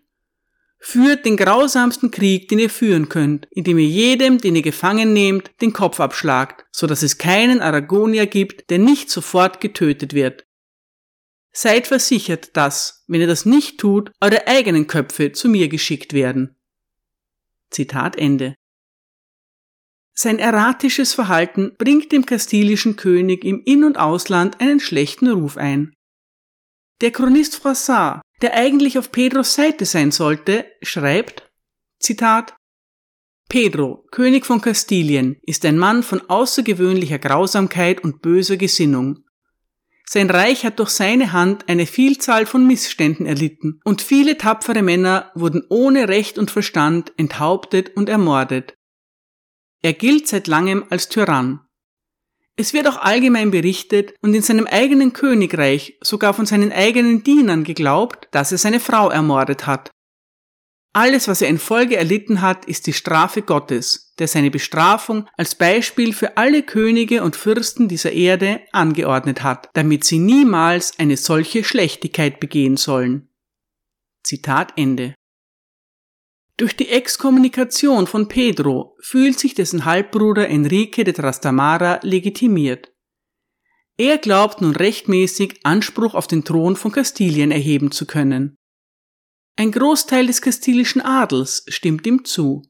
Führt 0.79 1.25
den 1.25 1.37
grausamsten 1.37 2.11
Krieg, 2.11 2.49
den 2.49 2.59
ihr 2.59 2.69
führen 2.69 3.07
könnt, 3.07 3.47
indem 3.51 3.79
ihr 3.79 3.87
jedem, 3.87 4.37
den 4.37 4.55
ihr 4.55 4.61
gefangen 4.61 5.13
nehmt, 5.13 5.49
den 5.61 5.71
Kopf 5.71 6.01
abschlagt, 6.01 6.65
so 6.71 6.87
dass 6.87 7.03
es 7.03 7.17
keinen 7.17 7.61
Aragonier 7.61 8.27
gibt, 8.27 8.69
der 8.69 8.77
nicht 8.79 9.09
sofort 9.09 9.61
getötet 9.61 10.13
wird. 10.13 10.45
Seid 11.53 11.87
versichert, 11.87 12.57
dass, 12.57 13.05
wenn 13.07 13.21
ihr 13.21 13.27
das 13.27 13.45
nicht 13.45 13.79
tut, 13.79 14.11
eure 14.19 14.45
eigenen 14.45 14.87
Köpfe 14.87 15.31
zu 15.31 15.47
mir 15.47 15.69
geschickt 15.69 16.11
werden. 16.11 16.57
Zitat 17.71 18.17
Ende. 18.17 18.55
Sein 20.17 20.39
erratisches 20.39 21.13
Verhalten 21.13 21.73
bringt 21.77 22.11
dem 22.11 22.25
kastilischen 22.25 22.95
König 22.95 23.43
im 23.43 23.61
In- 23.65 23.83
und 23.83 23.97
Ausland 23.97 24.61
einen 24.61 24.79
schlechten 24.79 25.29
Ruf 25.29 25.57
ein. 25.57 25.93
Der 27.01 27.11
Chronist 27.11 27.57
Froissart, 27.57 28.21
der 28.41 28.53
eigentlich 28.53 28.97
auf 28.97 29.11
Pedros 29.11 29.53
Seite 29.53 29.85
sein 29.85 30.11
sollte, 30.11 30.65
schreibt, 30.81 31.51
Zitat, 31.99 32.55
Pedro, 33.49 34.05
König 34.11 34.45
von 34.45 34.61
Kastilien, 34.61 35.37
ist 35.43 35.65
ein 35.65 35.77
Mann 35.77 36.01
von 36.01 36.21
außergewöhnlicher 36.29 37.19
Grausamkeit 37.19 38.03
und 38.03 38.21
böser 38.21 38.57
Gesinnung, 38.57 39.25
sein 40.07 40.29
Reich 40.29 40.65
hat 40.65 40.79
durch 40.79 40.91
seine 40.91 41.33
Hand 41.33 41.67
eine 41.67 41.87
Vielzahl 41.87 42.45
von 42.45 42.65
Missständen 42.65 43.25
erlitten, 43.25 43.79
und 43.83 44.01
viele 44.01 44.37
tapfere 44.37 44.83
Männer 44.83 45.31
wurden 45.33 45.63
ohne 45.69 46.07
Recht 46.07 46.37
und 46.37 46.51
Verstand 46.51 47.11
enthauptet 47.17 47.95
und 47.95 48.07
ermordet. 48.07 48.74
Er 49.85 49.93
gilt 49.93 50.27
seit 50.27 50.47
langem 50.47 50.83
als 50.89 51.09
Tyrann. 51.09 51.59
Es 52.55 52.73
wird 52.73 52.87
auch 52.87 52.97
allgemein 52.97 53.51
berichtet 53.51 54.15
und 54.23 54.33
in 54.33 54.41
seinem 54.41 54.65
eigenen 54.65 55.13
Königreich 55.13 55.99
sogar 56.01 56.33
von 56.33 56.47
seinen 56.47 56.71
eigenen 56.71 57.21
Dienern 57.21 57.63
geglaubt, 57.63 58.27
dass 58.31 58.51
er 58.51 58.57
seine 58.57 58.79
Frau 58.79 59.11
ermordet 59.11 59.67
hat. 59.67 59.91
Alles, 60.93 61.27
was 61.27 61.43
er 61.43 61.49
in 61.49 61.59
Folge 61.59 61.97
erlitten 61.97 62.41
hat, 62.41 62.65
ist 62.65 62.87
die 62.87 62.93
Strafe 62.93 63.43
Gottes, 63.43 64.15
der 64.17 64.27
seine 64.27 64.49
Bestrafung 64.49 65.27
als 65.37 65.53
Beispiel 65.53 66.13
für 66.13 66.35
alle 66.35 66.63
Könige 66.63 67.21
und 67.21 67.35
Fürsten 67.35 67.87
dieser 67.87 68.11
Erde 68.11 68.61
angeordnet 68.71 69.43
hat, 69.43 69.69
damit 69.73 70.03
sie 70.03 70.17
niemals 70.17 70.97
eine 70.97 71.15
solche 71.15 71.63
Schlechtigkeit 71.63 72.39
begehen 72.39 72.75
sollen. 72.75 73.29
Zitat 74.23 74.73
Ende. 74.77 75.13
Durch 76.57 76.75
die 76.75 76.89
Exkommunikation 76.89 78.07
von 78.07 78.29
Pedro 78.29 78.97
fühlt 79.01 79.39
sich 79.39 79.55
dessen 79.55 79.83
Halbbruder 79.83 80.47
Enrique 80.47 81.03
de 81.03 81.13
Trastamara 81.13 81.99
legitimiert. 82.01 82.93
Er 83.97 84.17
glaubt 84.17 84.61
nun 84.61 84.75
rechtmäßig 84.75 85.59
Anspruch 85.63 86.15
auf 86.15 86.27
den 86.27 86.43
Thron 86.43 86.75
von 86.75 86.91
Kastilien 86.91 87.51
erheben 87.51 87.91
zu 87.91 88.05
können. 88.05 88.55
Ein 89.57 89.71
Großteil 89.71 90.27
des 90.27 90.41
kastilischen 90.41 91.01
Adels 91.01 91.63
stimmt 91.67 92.05
ihm 92.05 92.25
zu. 92.25 92.63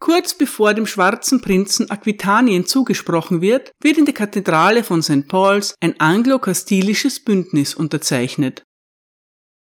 Kurz 0.00 0.32
bevor 0.34 0.74
dem 0.74 0.86
schwarzen 0.86 1.40
Prinzen 1.40 1.90
Aquitanien 1.90 2.66
zugesprochen 2.66 3.40
wird, 3.40 3.72
wird 3.82 3.98
in 3.98 4.04
der 4.04 4.14
Kathedrale 4.14 4.84
von 4.84 5.02
St. 5.02 5.28
Paul's 5.28 5.74
ein 5.80 5.98
anglo-kastilisches 5.98 7.20
Bündnis 7.20 7.74
unterzeichnet. 7.74 8.62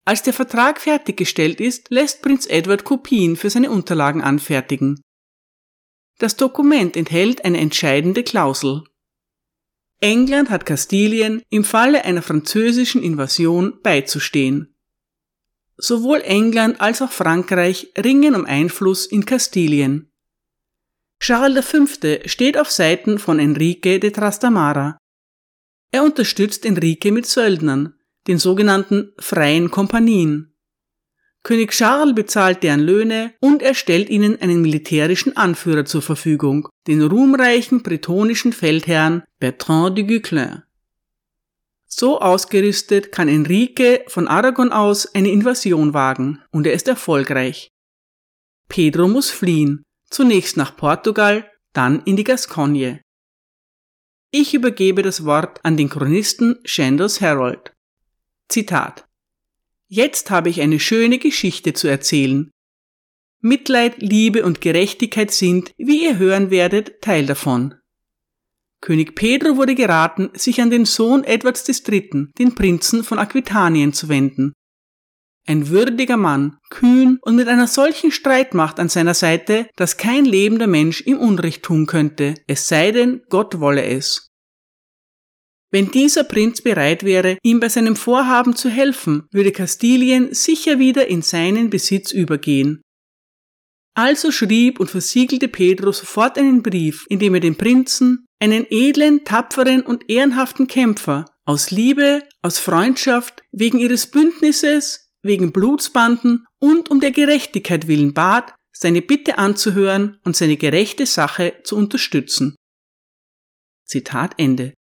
Als 0.04 0.22
der 0.22 0.32
Vertrag 0.32 0.80
fertiggestellt 0.80 1.60
ist, 1.60 1.90
lässt 1.90 2.22
Prinz 2.22 2.46
Edward 2.46 2.84
Kopien 2.84 3.36
für 3.36 3.50
seine 3.50 3.70
Unterlagen 3.70 4.22
anfertigen. 4.22 5.00
Das 6.18 6.36
Dokument 6.36 6.96
enthält 6.96 7.44
eine 7.44 7.58
entscheidende 7.58 8.22
Klausel. 8.22 8.84
England 10.00 10.50
hat 10.50 10.66
Kastilien 10.66 11.42
im 11.48 11.62
Falle 11.62 12.04
einer 12.04 12.22
französischen 12.22 13.02
Invasion 13.02 13.80
beizustehen. 13.82 14.74
Sowohl 15.76 16.20
England 16.22 16.80
als 16.80 17.00
auch 17.02 17.12
Frankreich 17.12 17.92
ringen 17.96 18.34
um 18.34 18.44
Einfluss 18.44 19.06
in 19.06 19.24
Kastilien. 19.24 20.10
Charles 21.20 21.64
V. 21.64 21.86
steht 22.26 22.58
auf 22.58 22.68
Seiten 22.70 23.20
von 23.20 23.38
Enrique 23.38 24.00
de 24.00 24.10
Trastamara. 24.10 24.98
Er 25.92 26.02
unterstützt 26.02 26.64
Enrique 26.64 27.12
mit 27.12 27.26
Söldnern, 27.26 27.94
den 28.26 28.38
sogenannten 28.38 29.12
freien 29.18 29.70
Kompanien. 29.70 30.54
König 31.42 31.72
Charles 31.72 32.14
bezahlt 32.14 32.62
deren 32.62 32.80
Löhne 32.80 33.34
und 33.40 33.62
er 33.62 33.74
stellt 33.74 34.08
ihnen 34.08 34.40
einen 34.40 34.62
militärischen 34.62 35.36
Anführer 35.36 35.84
zur 35.84 36.02
Verfügung, 36.02 36.68
den 36.86 37.02
ruhmreichen 37.02 37.82
bretonischen 37.82 38.52
Feldherrn 38.52 39.24
Bertrand 39.40 39.98
de 39.98 40.04
Guesclin. 40.04 40.62
So 41.86 42.20
ausgerüstet 42.20 43.12
kann 43.12 43.28
Enrique 43.28 44.04
von 44.06 44.28
Aragon 44.28 44.72
aus 44.72 45.14
eine 45.14 45.30
Invasion 45.30 45.92
wagen 45.92 46.40
und 46.50 46.66
er 46.66 46.72
ist 46.72 46.88
erfolgreich. 46.88 47.70
Pedro 48.68 49.08
muss 49.08 49.28
fliehen, 49.28 49.82
zunächst 50.08 50.56
nach 50.56 50.76
Portugal, 50.76 51.50
dann 51.72 52.02
in 52.04 52.16
die 52.16 52.24
Gascogne. 52.24 53.02
Ich 54.30 54.54
übergebe 54.54 55.02
das 55.02 55.24
Wort 55.26 55.60
an 55.64 55.76
den 55.76 55.90
Chronisten 55.90 56.60
Chandos 56.64 57.20
Herald. 57.20 57.71
Zitat. 58.52 59.08
Jetzt 59.88 60.30
habe 60.30 60.48
ich 60.48 60.60
eine 60.60 60.78
schöne 60.78 61.18
Geschichte 61.18 61.72
zu 61.72 61.88
erzählen. 61.88 62.50
Mitleid, 63.40 64.00
Liebe 64.00 64.44
und 64.44 64.60
Gerechtigkeit 64.60 65.32
sind, 65.32 65.72
wie 65.76 66.04
ihr 66.04 66.18
hören 66.18 66.50
werdet, 66.50 67.02
Teil 67.02 67.26
davon. 67.26 67.74
König 68.80 69.14
Pedro 69.14 69.56
wurde 69.56 69.74
geraten, 69.74 70.30
sich 70.34 70.60
an 70.60 70.70
den 70.70 70.84
Sohn 70.84 71.24
Edwards 71.24 71.66
III., 71.68 72.28
den 72.38 72.54
Prinzen 72.54 73.04
von 73.04 73.18
Aquitanien, 73.18 73.92
zu 73.92 74.08
wenden. 74.08 74.52
Ein 75.46 75.68
würdiger 75.68 76.16
Mann, 76.16 76.58
kühn 76.70 77.18
und 77.22 77.34
mit 77.34 77.48
einer 77.48 77.66
solchen 77.66 78.12
Streitmacht 78.12 78.78
an 78.78 78.88
seiner 78.88 79.14
Seite, 79.14 79.68
dass 79.76 79.96
kein 79.96 80.24
lebender 80.24 80.68
Mensch 80.68 81.00
ihm 81.04 81.18
Unrecht 81.18 81.64
tun 81.64 81.86
könnte, 81.86 82.34
es 82.46 82.68
sei 82.68 82.92
denn, 82.92 83.22
Gott 83.28 83.58
wolle 83.58 83.84
es. 83.84 84.31
Wenn 85.72 85.90
dieser 85.90 86.24
Prinz 86.24 86.60
bereit 86.60 87.02
wäre, 87.02 87.38
ihm 87.42 87.58
bei 87.58 87.70
seinem 87.70 87.96
Vorhaben 87.96 88.54
zu 88.54 88.68
helfen, 88.68 89.26
würde 89.32 89.52
Kastilien 89.52 90.34
sicher 90.34 90.78
wieder 90.78 91.06
in 91.06 91.22
seinen 91.22 91.70
Besitz 91.70 92.12
übergehen. 92.12 92.82
Also 93.94 94.30
schrieb 94.30 94.80
und 94.80 94.90
versiegelte 94.90 95.48
Pedro 95.48 95.92
sofort 95.92 96.36
einen 96.36 96.62
Brief, 96.62 97.06
in 97.08 97.18
dem 97.18 97.34
er 97.34 97.40
den 97.40 97.56
Prinzen, 97.56 98.26
einen 98.38 98.66
edlen, 98.68 99.24
tapferen 99.24 99.82
und 99.82 100.10
ehrenhaften 100.10 100.66
Kämpfer, 100.66 101.24
aus 101.44 101.70
Liebe, 101.70 102.22
aus 102.42 102.58
Freundschaft, 102.58 103.42
wegen 103.50 103.78
ihres 103.78 104.06
Bündnisses, 104.06 105.10
wegen 105.22 105.52
Blutsbanden 105.52 106.46
und 106.58 106.90
um 106.90 107.00
der 107.00 107.12
Gerechtigkeit 107.12 107.86
willen 107.86 108.12
bat, 108.12 108.54
seine 108.72 109.00
Bitte 109.00 109.38
anzuhören 109.38 110.18
und 110.24 110.36
seine 110.36 110.56
gerechte 110.56 111.06
Sache 111.06 111.54
zu 111.64 111.76
unterstützen. 111.76 112.56
Zitat 113.86 114.34
Ende. 114.38 114.74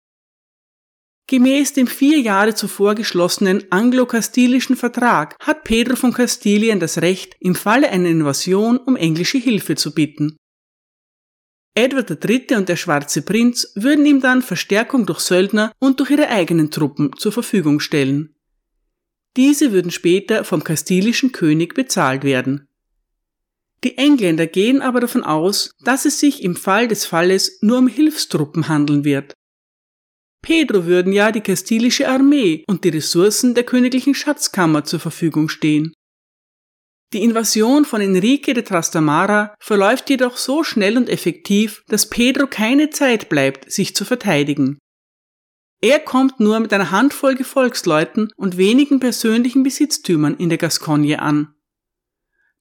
Gemäß 1.31 1.71
dem 1.71 1.87
vier 1.87 2.19
Jahre 2.19 2.55
zuvor 2.55 2.93
geschlossenen 2.93 3.63
anglo-kastilischen 3.71 4.75
Vertrag 4.75 5.37
hat 5.39 5.63
Pedro 5.63 5.95
von 5.95 6.11
Kastilien 6.11 6.81
das 6.81 6.97
Recht, 6.97 7.37
im 7.39 7.55
Falle 7.55 7.89
einer 7.89 8.09
Invasion 8.09 8.75
um 8.75 8.97
englische 8.97 9.37
Hilfe 9.37 9.75
zu 9.75 9.93
bitten. 9.93 10.35
Edward 11.73 12.11
III. 12.21 12.57
und 12.57 12.67
der 12.67 12.75
Schwarze 12.75 13.21
Prinz 13.21 13.71
würden 13.75 14.05
ihm 14.05 14.19
dann 14.19 14.41
Verstärkung 14.41 15.05
durch 15.05 15.21
Söldner 15.21 15.71
und 15.79 16.01
durch 16.01 16.09
ihre 16.09 16.27
eigenen 16.27 16.69
Truppen 16.69 17.11
zur 17.15 17.31
Verfügung 17.31 17.79
stellen. 17.79 18.35
Diese 19.37 19.71
würden 19.71 19.91
später 19.91 20.43
vom 20.43 20.65
kastilischen 20.65 21.31
König 21.31 21.75
bezahlt 21.75 22.25
werden. 22.25 22.67
Die 23.85 23.97
Engländer 23.97 24.47
gehen 24.47 24.81
aber 24.81 24.99
davon 24.99 25.23
aus, 25.23 25.71
dass 25.79 26.03
es 26.03 26.19
sich 26.19 26.43
im 26.43 26.57
Fall 26.57 26.89
des 26.89 27.05
Falles 27.05 27.59
nur 27.61 27.77
um 27.77 27.87
Hilfstruppen 27.87 28.67
handeln 28.67 29.05
wird. 29.05 29.33
Pedro 30.41 30.85
würden 30.85 31.13
ja 31.13 31.31
die 31.31 31.41
kastilische 31.41 32.09
Armee 32.09 32.63
und 32.67 32.83
die 32.83 32.89
Ressourcen 32.89 33.53
der 33.53 33.63
königlichen 33.63 34.15
Schatzkammer 34.15 34.83
zur 34.83 34.99
Verfügung 34.99 35.49
stehen. 35.49 35.93
Die 37.13 37.23
Invasion 37.23 37.83
von 37.83 37.99
Enrique 37.99 38.53
de 38.53 38.63
Trastamara 38.63 39.53
verläuft 39.59 40.09
jedoch 40.09 40.37
so 40.37 40.63
schnell 40.63 40.97
und 40.97 41.09
effektiv, 41.09 41.83
dass 41.87 42.09
Pedro 42.09 42.47
keine 42.47 42.89
Zeit 42.89 43.27
bleibt, 43.27 43.69
sich 43.71 43.95
zu 43.95 44.05
verteidigen. 44.05 44.79
Er 45.81 45.99
kommt 45.99 46.39
nur 46.39 46.59
mit 46.59 46.71
einer 46.73 46.91
Handvoll 46.91 47.35
Gefolgsleuten 47.35 48.31
und 48.37 48.55
wenigen 48.55 48.99
persönlichen 48.99 49.63
Besitztümern 49.63 50.37
in 50.37 50.49
der 50.49 50.57
Gascogne 50.57 51.21
an. 51.21 51.53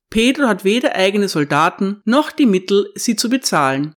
Pedro 0.08 0.49
hat 0.49 0.64
weder 0.64 0.96
eigene 0.96 1.28
Soldaten 1.28 2.02
noch 2.04 2.32
die 2.32 2.46
Mittel, 2.46 2.90
sie 2.96 3.14
zu 3.14 3.28
bezahlen. 3.28 3.94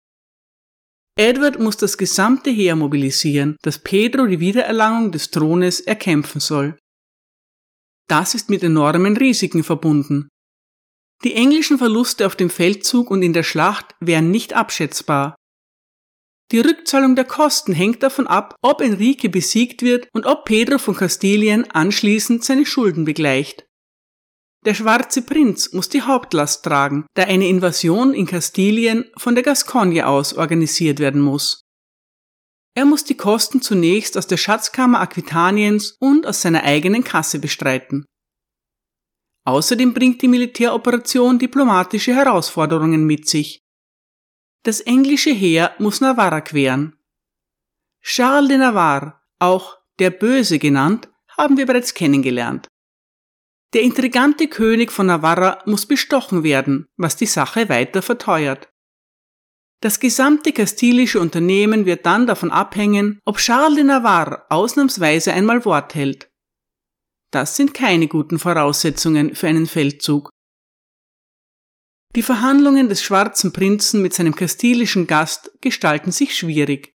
Edward 1.21 1.59
muss 1.59 1.77
das 1.77 1.99
gesamte 1.99 2.49
Heer 2.49 2.75
mobilisieren, 2.75 3.55
das 3.61 3.77
Pedro 3.77 4.25
die 4.25 4.39
Wiedererlangung 4.39 5.11
des 5.11 5.29
Thrones 5.29 5.79
erkämpfen 5.79 6.41
soll. 6.41 6.79
Das 8.07 8.33
ist 8.33 8.49
mit 8.49 8.63
enormen 8.63 9.15
Risiken 9.15 9.63
verbunden. 9.63 10.29
Die 11.23 11.35
englischen 11.35 11.77
Verluste 11.77 12.25
auf 12.25 12.35
dem 12.35 12.49
Feldzug 12.49 13.11
und 13.11 13.21
in 13.21 13.33
der 13.33 13.43
Schlacht 13.43 13.93
wären 13.99 14.31
nicht 14.31 14.53
abschätzbar. 14.53 15.35
Die 16.51 16.59
Rückzahlung 16.59 17.15
der 17.15 17.25
Kosten 17.25 17.73
hängt 17.73 18.01
davon 18.01 18.25
ab, 18.25 18.55
ob 18.63 18.81
Enrique 18.81 19.29
besiegt 19.29 19.83
wird 19.83 20.07
und 20.13 20.25
ob 20.25 20.45
Pedro 20.45 20.79
von 20.79 20.95
Kastilien 20.95 21.69
anschließend 21.69 22.43
seine 22.43 22.65
Schulden 22.65 23.05
begleicht. 23.05 23.67
Der 24.63 24.75
schwarze 24.75 25.23
Prinz 25.23 25.73
muss 25.73 25.89
die 25.89 26.03
Hauptlast 26.03 26.63
tragen, 26.63 27.07
da 27.15 27.23
eine 27.23 27.47
Invasion 27.47 28.13
in 28.13 28.27
Kastilien 28.27 29.05
von 29.17 29.33
der 29.33 29.43
Gascogne 29.43 30.05
aus 30.05 30.35
organisiert 30.35 30.99
werden 30.99 31.21
muss. 31.21 31.63
Er 32.75 32.85
muss 32.85 33.03
die 33.03 33.17
Kosten 33.17 33.61
zunächst 33.61 34.17
aus 34.17 34.27
der 34.27 34.37
Schatzkammer 34.37 35.01
Aquitaniens 35.01 35.97
und 35.99 36.27
aus 36.27 36.41
seiner 36.41 36.63
eigenen 36.63 37.03
Kasse 37.03 37.39
bestreiten. 37.39 38.05
Außerdem 39.45 39.93
bringt 39.93 40.21
die 40.21 40.27
Militäroperation 40.27 41.39
diplomatische 41.39 42.13
Herausforderungen 42.13 43.05
mit 43.05 43.27
sich. 43.27 43.59
Das 44.63 44.79
englische 44.79 45.31
Heer 45.31 45.73
muss 45.79 45.99
Navarra 46.01 46.41
queren. 46.41 46.95
Charles 48.03 48.49
de 48.49 48.57
Navarre, 48.59 49.19
auch 49.39 49.77
der 49.97 50.11
Böse 50.11 50.59
genannt, 50.59 51.09
haben 51.35 51.57
wir 51.57 51.65
bereits 51.65 51.95
kennengelernt. 51.95 52.67
Der 53.73 53.83
intrigante 53.83 54.47
König 54.47 54.91
von 54.91 55.05
Navarra 55.05 55.61
muss 55.65 55.85
bestochen 55.85 56.43
werden, 56.43 56.87
was 56.97 57.15
die 57.15 57.25
Sache 57.25 57.69
weiter 57.69 58.01
verteuert. 58.01 58.69
Das 59.81 59.99
gesamte 59.99 60.51
kastilische 60.51 61.19
Unternehmen 61.19 61.85
wird 61.85 62.05
dann 62.05 62.27
davon 62.27 62.51
abhängen, 62.51 63.19
ob 63.25 63.37
Charles 63.37 63.75
de 63.75 63.83
Navarre 63.83 64.45
ausnahmsweise 64.51 65.33
einmal 65.33 65.65
Wort 65.65 65.95
hält. 65.95 66.29
Das 67.31 67.55
sind 67.55 67.73
keine 67.73 68.07
guten 68.07 68.37
Voraussetzungen 68.37 69.35
für 69.35 69.47
einen 69.47 69.65
Feldzug. 69.65 70.29
Die 72.15 72.23
Verhandlungen 72.23 72.89
des 72.89 73.01
schwarzen 73.01 73.53
Prinzen 73.53 74.01
mit 74.01 74.13
seinem 74.13 74.35
kastilischen 74.35 75.07
Gast 75.07 75.57
gestalten 75.61 76.11
sich 76.11 76.37
schwierig. 76.37 76.93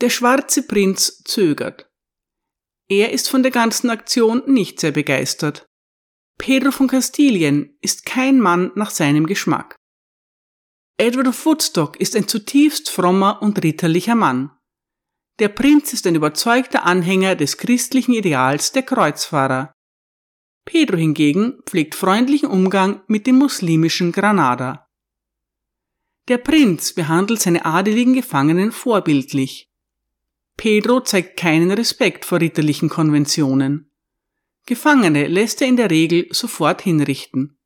Der 0.00 0.10
schwarze 0.10 0.66
Prinz 0.66 1.22
zögert. 1.22 1.91
Er 2.92 3.10
ist 3.10 3.30
von 3.30 3.42
der 3.42 3.50
ganzen 3.50 3.88
Aktion 3.88 4.42
nicht 4.46 4.78
sehr 4.78 4.90
begeistert. 4.92 5.64
Pedro 6.38 6.70
von 6.72 6.88
Kastilien 6.88 7.74
ist 7.80 8.04
kein 8.04 8.38
Mann 8.38 8.70
nach 8.74 8.90
seinem 8.90 9.24
Geschmack. 9.24 9.76
Edward 10.98 11.28
of 11.28 11.46
Woodstock 11.46 11.98
ist 11.98 12.14
ein 12.16 12.28
zutiefst 12.28 12.90
frommer 12.90 13.40
und 13.40 13.64
ritterlicher 13.64 14.14
Mann. 14.14 14.50
Der 15.38 15.48
Prinz 15.48 15.94
ist 15.94 16.06
ein 16.06 16.16
überzeugter 16.16 16.84
Anhänger 16.84 17.34
des 17.34 17.56
christlichen 17.56 18.12
Ideals 18.12 18.72
der 18.72 18.82
Kreuzfahrer. 18.82 19.72
Pedro 20.66 20.98
hingegen 20.98 21.62
pflegt 21.64 21.94
freundlichen 21.94 22.50
Umgang 22.50 23.00
mit 23.06 23.26
dem 23.26 23.36
muslimischen 23.36 24.12
Granada. 24.12 24.86
Der 26.28 26.36
Prinz 26.36 26.92
behandelt 26.92 27.40
seine 27.40 27.64
adeligen 27.64 28.12
Gefangenen 28.12 28.70
vorbildlich. 28.70 29.71
Pedro 30.56 31.00
zeigt 31.00 31.36
keinen 31.36 31.70
Respekt 31.70 32.24
vor 32.24 32.40
ritterlichen 32.40 32.88
Konventionen. 32.88 33.90
Gefangene 34.66 35.26
lässt 35.26 35.60
er 35.60 35.68
in 35.68 35.76
der 35.76 35.90
Regel 35.90 36.26
sofort 36.30 36.82
hinrichten. 36.82 37.58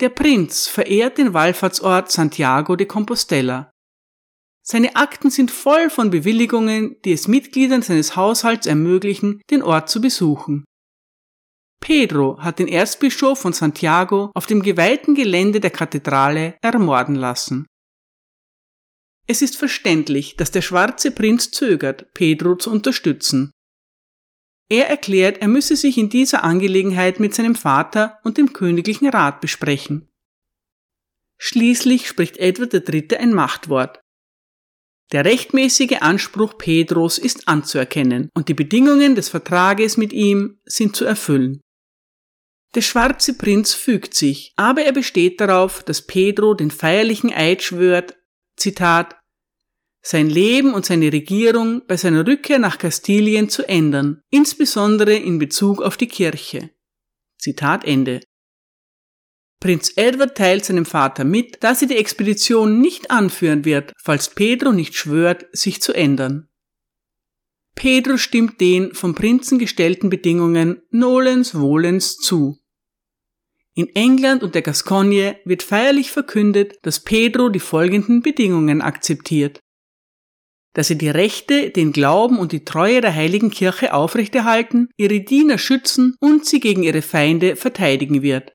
Der 0.00 0.10
Prinz 0.10 0.66
verehrt 0.68 1.18
den 1.18 1.32
Wallfahrtsort 1.32 2.12
Santiago 2.12 2.76
de 2.76 2.86
Compostela. 2.86 3.70
Seine 4.62 4.94
Akten 4.96 5.30
sind 5.30 5.50
voll 5.50 5.90
von 5.90 6.10
Bewilligungen, 6.10 6.96
die 7.04 7.12
es 7.12 7.28
Mitgliedern 7.28 7.82
seines 7.82 8.16
Haushalts 8.16 8.66
ermöglichen, 8.66 9.40
den 9.50 9.62
Ort 9.62 9.88
zu 9.88 10.00
besuchen. 10.00 10.64
Pedro 11.80 12.38
hat 12.40 12.58
den 12.58 12.68
Erzbischof 12.68 13.38
von 13.38 13.52
Santiago 13.52 14.30
auf 14.34 14.46
dem 14.46 14.62
geweihten 14.62 15.14
Gelände 15.14 15.60
der 15.60 15.70
Kathedrale 15.70 16.56
ermorden 16.62 17.14
lassen. 17.14 17.66
Es 19.26 19.42
ist 19.42 19.56
verständlich, 19.56 20.36
dass 20.36 20.50
der 20.50 20.62
schwarze 20.62 21.10
Prinz 21.10 21.50
zögert, 21.50 22.12
Pedro 22.14 22.56
zu 22.56 22.70
unterstützen. 22.70 23.50
Er 24.68 24.88
erklärt, 24.88 25.38
er 25.38 25.48
müsse 25.48 25.76
sich 25.76 25.98
in 25.98 26.10
dieser 26.10 26.44
Angelegenheit 26.44 27.20
mit 27.20 27.34
seinem 27.34 27.54
Vater 27.54 28.18
und 28.24 28.38
dem 28.38 28.52
königlichen 28.52 29.08
Rat 29.08 29.40
besprechen. 29.40 30.08
Schließlich 31.38 32.08
spricht 32.08 32.38
Edward 32.38 32.74
III. 32.74 33.16
ein 33.18 33.32
Machtwort. 33.32 34.00
Der 35.12 35.24
rechtmäßige 35.24 35.98
Anspruch 36.00 36.58
Pedros 36.58 37.18
ist 37.18 37.46
anzuerkennen 37.46 38.28
und 38.34 38.48
die 38.48 38.54
Bedingungen 38.54 39.14
des 39.14 39.28
Vertrages 39.28 39.96
mit 39.96 40.12
ihm 40.12 40.58
sind 40.64 40.96
zu 40.96 41.04
erfüllen. 41.04 41.60
Der 42.74 42.82
schwarze 42.82 43.34
Prinz 43.34 43.72
fügt 43.72 44.14
sich, 44.14 44.52
aber 44.56 44.82
er 44.82 44.92
besteht 44.92 45.40
darauf, 45.40 45.84
dass 45.84 46.02
Pedro 46.02 46.54
den 46.54 46.72
feierlichen 46.72 47.32
Eid 47.32 47.62
schwört, 47.62 48.15
Zitat, 48.56 49.16
sein 50.02 50.30
Leben 50.30 50.72
und 50.72 50.86
seine 50.86 51.12
Regierung 51.12 51.82
bei 51.86 51.96
seiner 51.96 52.26
Rückkehr 52.26 52.58
nach 52.58 52.78
Kastilien 52.78 53.48
zu 53.48 53.68
ändern, 53.68 54.20
insbesondere 54.30 55.14
in 55.14 55.38
Bezug 55.38 55.82
auf 55.82 55.96
die 55.96 56.06
Kirche. 56.06 56.70
Zitat 57.38 57.84
Ende. 57.84 58.20
Prinz 59.60 59.92
Edward 59.96 60.36
teilt 60.36 60.64
seinem 60.64 60.84
Vater 60.84 61.24
mit, 61.24 61.62
dass 61.64 61.82
er 61.82 61.88
die 61.88 61.96
Expedition 61.96 62.80
nicht 62.80 63.10
anführen 63.10 63.64
wird, 63.64 63.92
falls 64.00 64.30
Pedro 64.30 64.72
nicht 64.72 64.94
schwört, 64.94 65.46
sich 65.52 65.82
zu 65.82 65.92
ändern. 65.92 66.48
Pedro 67.74 68.16
stimmt 68.16 68.60
den 68.60 68.94
vom 68.94 69.14
Prinzen 69.14 69.58
gestellten 69.58 70.08
Bedingungen 70.08 70.82
nolens 70.90 71.54
wohlens 71.54 72.16
zu. 72.16 72.58
In 73.78 73.94
England 73.94 74.42
und 74.42 74.54
der 74.54 74.62
Gascogne 74.62 75.38
wird 75.44 75.62
feierlich 75.62 76.10
verkündet, 76.10 76.78
dass 76.80 77.00
Pedro 77.00 77.50
die 77.50 77.60
folgenden 77.60 78.22
Bedingungen 78.22 78.80
akzeptiert. 78.80 79.60
Dass 80.72 80.88
er 80.88 80.96
die 80.96 81.10
Rechte, 81.10 81.68
den 81.70 81.92
Glauben 81.92 82.38
und 82.38 82.52
die 82.52 82.64
Treue 82.64 83.02
der 83.02 83.14
heiligen 83.14 83.50
Kirche 83.50 83.92
aufrechterhalten, 83.92 84.88
ihre 84.96 85.20
Diener 85.20 85.58
schützen 85.58 86.16
und 86.20 86.46
sie 86.46 86.58
gegen 86.60 86.84
ihre 86.84 87.02
Feinde 87.02 87.54
verteidigen 87.54 88.22
wird. 88.22 88.54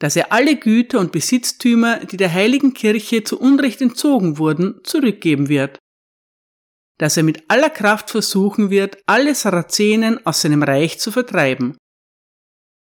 Dass 0.00 0.16
er 0.16 0.32
alle 0.32 0.56
Güter 0.56 0.98
und 0.98 1.12
Besitztümer, 1.12 2.04
die 2.04 2.16
der 2.16 2.32
heiligen 2.32 2.74
Kirche 2.74 3.22
zu 3.22 3.38
Unrecht 3.38 3.80
entzogen 3.80 4.38
wurden, 4.38 4.80
zurückgeben 4.82 5.48
wird. 5.48 5.78
Dass 6.98 7.16
er 7.16 7.22
mit 7.22 7.44
aller 7.46 7.70
Kraft 7.70 8.10
versuchen 8.10 8.70
wird, 8.70 8.98
alle 9.06 9.36
Sarazenen 9.36 10.26
aus 10.26 10.42
seinem 10.42 10.64
Reich 10.64 10.98
zu 10.98 11.12
vertreiben 11.12 11.76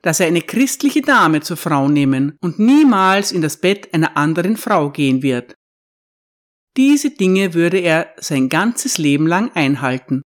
dass 0.02 0.20
er 0.20 0.28
eine 0.28 0.42
christliche 0.42 1.02
Dame 1.02 1.42
zur 1.42 1.58
Frau 1.58 1.88
nehmen 1.88 2.38
und 2.42 2.60
niemals 2.60 3.32
in 3.32 3.42
das 3.42 3.58
Bett 3.58 3.94
einer 3.94 4.16
anderen 4.16 4.58
Frau 4.58 4.90
gehen 4.90 5.22
wird. 5.22 5.56
Diese 6.78 7.10
Dinge 7.10 7.54
würde 7.54 7.80
er 7.80 8.14
sein 8.18 8.50
ganzes 8.50 8.98
Leben 9.00 9.26
lang 9.26 9.52
einhalten. 9.54 10.22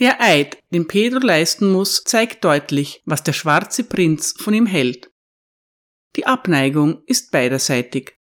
Der 0.00 0.20
Eid, 0.20 0.58
den 0.70 0.88
Pedro 0.88 1.20
leisten 1.20 1.70
muss, 1.70 2.02
zeigt 2.02 2.44
deutlich, 2.44 3.00
was 3.04 3.22
der 3.22 3.32
schwarze 3.32 3.84
Prinz 3.84 4.34
von 4.36 4.52
ihm 4.52 4.66
hält. 4.66 5.08
Die 6.16 6.26
Abneigung 6.26 7.04
ist 7.06 7.30
beiderseitig. 7.30 8.16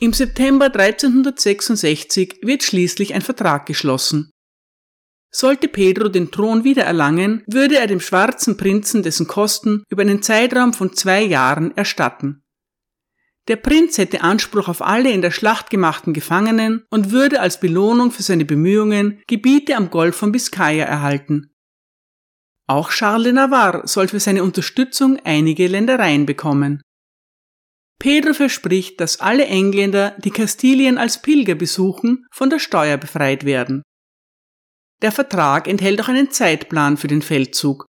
Im 0.00 0.12
September 0.12 0.66
1366 0.66 2.40
wird 2.42 2.64
schließlich 2.64 3.14
ein 3.14 3.22
Vertrag 3.22 3.66
geschlossen, 3.66 4.31
sollte 5.34 5.66
Pedro 5.66 6.08
den 6.08 6.30
Thron 6.30 6.62
wiedererlangen, 6.62 7.42
würde 7.46 7.78
er 7.78 7.86
dem 7.86 8.00
schwarzen 8.00 8.56
Prinzen 8.56 9.02
dessen 9.02 9.26
Kosten 9.26 9.82
über 9.88 10.02
einen 10.02 10.22
Zeitraum 10.22 10.74
von 10.74 10.92
zwei 10.92 11.22
Jahren 11.22 11.76
erstatten. 11.76 12.42
Der 13.48 13.56
Prinz 13.56 13.98
hätte 13.98 14.22
Anspruch 14.22 14.68
auf 14.68 14.82
alle 14.82 15.10
in 15.10 15.20
der 15.20 15.32
Schlacht 15.32 15.70
gemachten 15.70 16.12
Gefangenen 16.12 16.84
und 16.90 17.10
würde 17.10 17.40
als 17.40 17.58
Belohnung 17.58 18.12
für 18.12 18.22
seine 18.22 18.44
Bemühungen 18.44 19.20
Gebiete 19.26 19.76
am 19.76 19.90
Golf 19.90 20.14
von 20.14 20.30
Biscaya 20.30 20.84
erhalten. 20.84 21.50
Auch 22.68 22.90
Charles 22.90 23.32
Navarre 23.32 23.88
soll 23.88 24.06
für 24.06 24.20
seine 24.20 24.44
Unterstützung 24.44 25.18
einige 25.24 25.66
Ländereien 25.66 26.24
bekommen. 26.24 26.82
Pedro 27.98 28.32
verspricht, 28.32 29.00
dass 29.00 29.20
alle 29.20 29.46
Engländer, 29.46 30.16
die 30.18 30.30
Kastilien 30.30 30.98
als 30.98 31.20
Pilger 31.20 31.54
besuchen, 31.54 32.26
von 32.30 32.50
der 32.50 32.58
Steuer 32.60 32.96
befreit 32.96 33.44
werden. 33.44 33.82
Der 35.02 35.12
Vertrag 35.12 35.66
enthält 35.66 36.00
auch 36.00 36.08
einen 36.08 36.30
Zeitplan 36.30 36.96
für 36.96 37.08
den 37.08 37.22
Feldzug. 37.22 37.86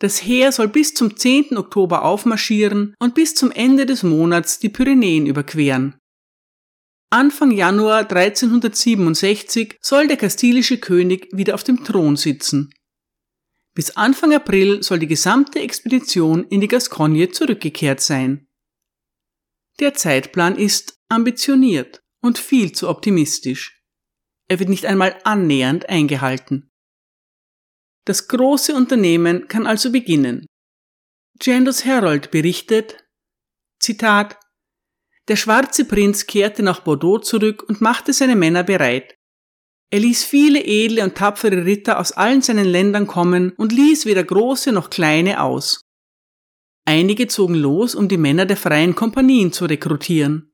Das 0.00 0.22
Heer 0.22 0.52
soll 0.52 0.68
bis 0.68 0.92
zum 0.92 1.16
10. 1.16 1.56
Oktober 1.56 2.04
aufmarschieren 2.04 2.94
und 2.98 3.14
bis 3.14 3.34
zum 3.34 3.50
Ende 3.50 3.86
des 3.86 4.02
Monats 4.02 4.58
die 4.58 4.68
Pyrenäen 4.68 5.26
überqueren. 5.26 5.96
Anfang 7.10 7.52
Januar 7.52 8.00
1367 8.00 9.78
soll 9.80 10.08
der 10.08 10.16
kastilische 10.16 10.78
König 10.78 11.28
wieder 11.32 11.54
auf 11.54 11.62
dem 11.62 11.82
Thron 11.84 12.16
sitzen. 12.16 12.74
Bis 13.74 13.96
Anfang 13.96 14.34
April 14.34 14.82
soll 14.82 14.98
die 14.98 15.06
gesamte 15.06 15.60
Expedition 15.60 16.44
in 16.48 16.60
die 16.60 16.68
Gascogne 16.68 17.30
zurückgekehrt 17.30 18.00
sein. 18.00 18.48
Der 19.78 19.94
Zeitplan 19.94 20.56
ist 20.56 20.98
ambitioniert 21.08 22.02
und 22.20 22.38
viel 22.38 22.72
zu 22.72 22.88
optimistisch. 22.88 23.75
Er 24.48 24.58
wird 24.58 24.68
nicht 24.68 24.86
einmal 24.86 25.18
annähernd 25.24 25.88
eingehalten. 25.88 26.70
Das 28.04 28.28
große 28.28 28.74
Unternehmen 28.74 29.48
kann 29.48 29.66
also 29.66 29.90
beginnen. 29.90 30.46
Jandos 31.42 31.84
Herald 31.84 32.30
berichtet, 32.30 33.04
Zitat, 33.80 34.38
der 35.28 35.36
schwarze 35.36 35.84
Prinz 35.84 36.26
kehrte 36.26 36.62
nach 36.62 36.80
Bordeaux 36.80 37.18
zurück 37.18 37.64
und 37.68 37.80
machte 37.80 38.12
seine 38.12 38.36
Männer 38.36 38.62
bereit. 38.62 39.16
Er 39.90 40.00
ließ 40.00 40.24
viele 40.24 40.64
edle 40.64 41.02
und 41.02 41.16
tapfere 41.16 41.64
Ritter 41.64 41.98
aus 41.98 42.12
allen 42.12 42.42
seinen 42.42 42.66
Ländern 42.66 43.06
kommen 43.06 43.52
und 43.56 43.72
ließ 43.72 44.06
weder 44.06 44.24
große 44.24 44.72
noch 44.72 44.90
kleine 44.90 45.42
aus. 45.42 45.80
Einige 46.84 47.26
zogen 47.26 47.54
los, 47.54 47.94
um 47.94 48.08
die 48.08 48.16
Männer 48.16 48.46
der 48.46 48.56
freien 48.56 48.94
Kompanien 48.94 49.52
zu 49.52 49.64
rekrutieren. 49.66 50.52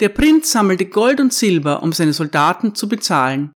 Der 0.00 0.10
Prinz 0.10 0.52
sammelte 0.52 0.86
Gold 0.86 1.20
und 1.20 1.32
Silber, 1.32 1.82
um 1.82 1.92
seine 1.92 2.12
Soldaten 2.12 2.74
zu 2.74 2.88
bezahlen. 2.88 3.52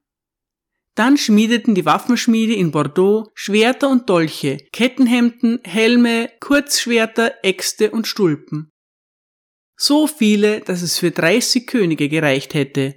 Dann 0.94 1.16
schmiedeten 1.16 1.74
die 1.74 1.84
Waffenschmiede 1.84 2.54
in 2.54 2.70
Bordeaux 2.70 3.30
Schwerter 3.34 3.88
und 3.88 4.08
Dolche, 4.10 4.58
Kettenhemden, 4.72 5.60
Helme, 5.64 6.30
Kurzschwerter, 6.40 7.44
Äxte 7.44 7.90
und 7.90 8.06
Stulpen. 8.06 8.70
So 9.76 10.08
viele, 10.08 10.60
dass 10.60 10.82
es 10.82 10.98
für 10.98 11.12
30 11.12 11.66
Könige 11.68 12.08
gereicht 12.08 12.54
hätte. 12.54 12.96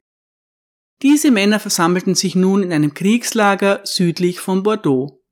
Diese 1.03 1.29
Männer 1.29 1.59
versammelten 1.59 2.15
sich 2.15 2.35
nun 2.35 2.63
in 2.63 2.73
einem 2.73 2.93
Kriegslager 2.93 3.81
südlich 3.83 4.39
von 4.39 4.63
Bordeaux. 4.63 5.23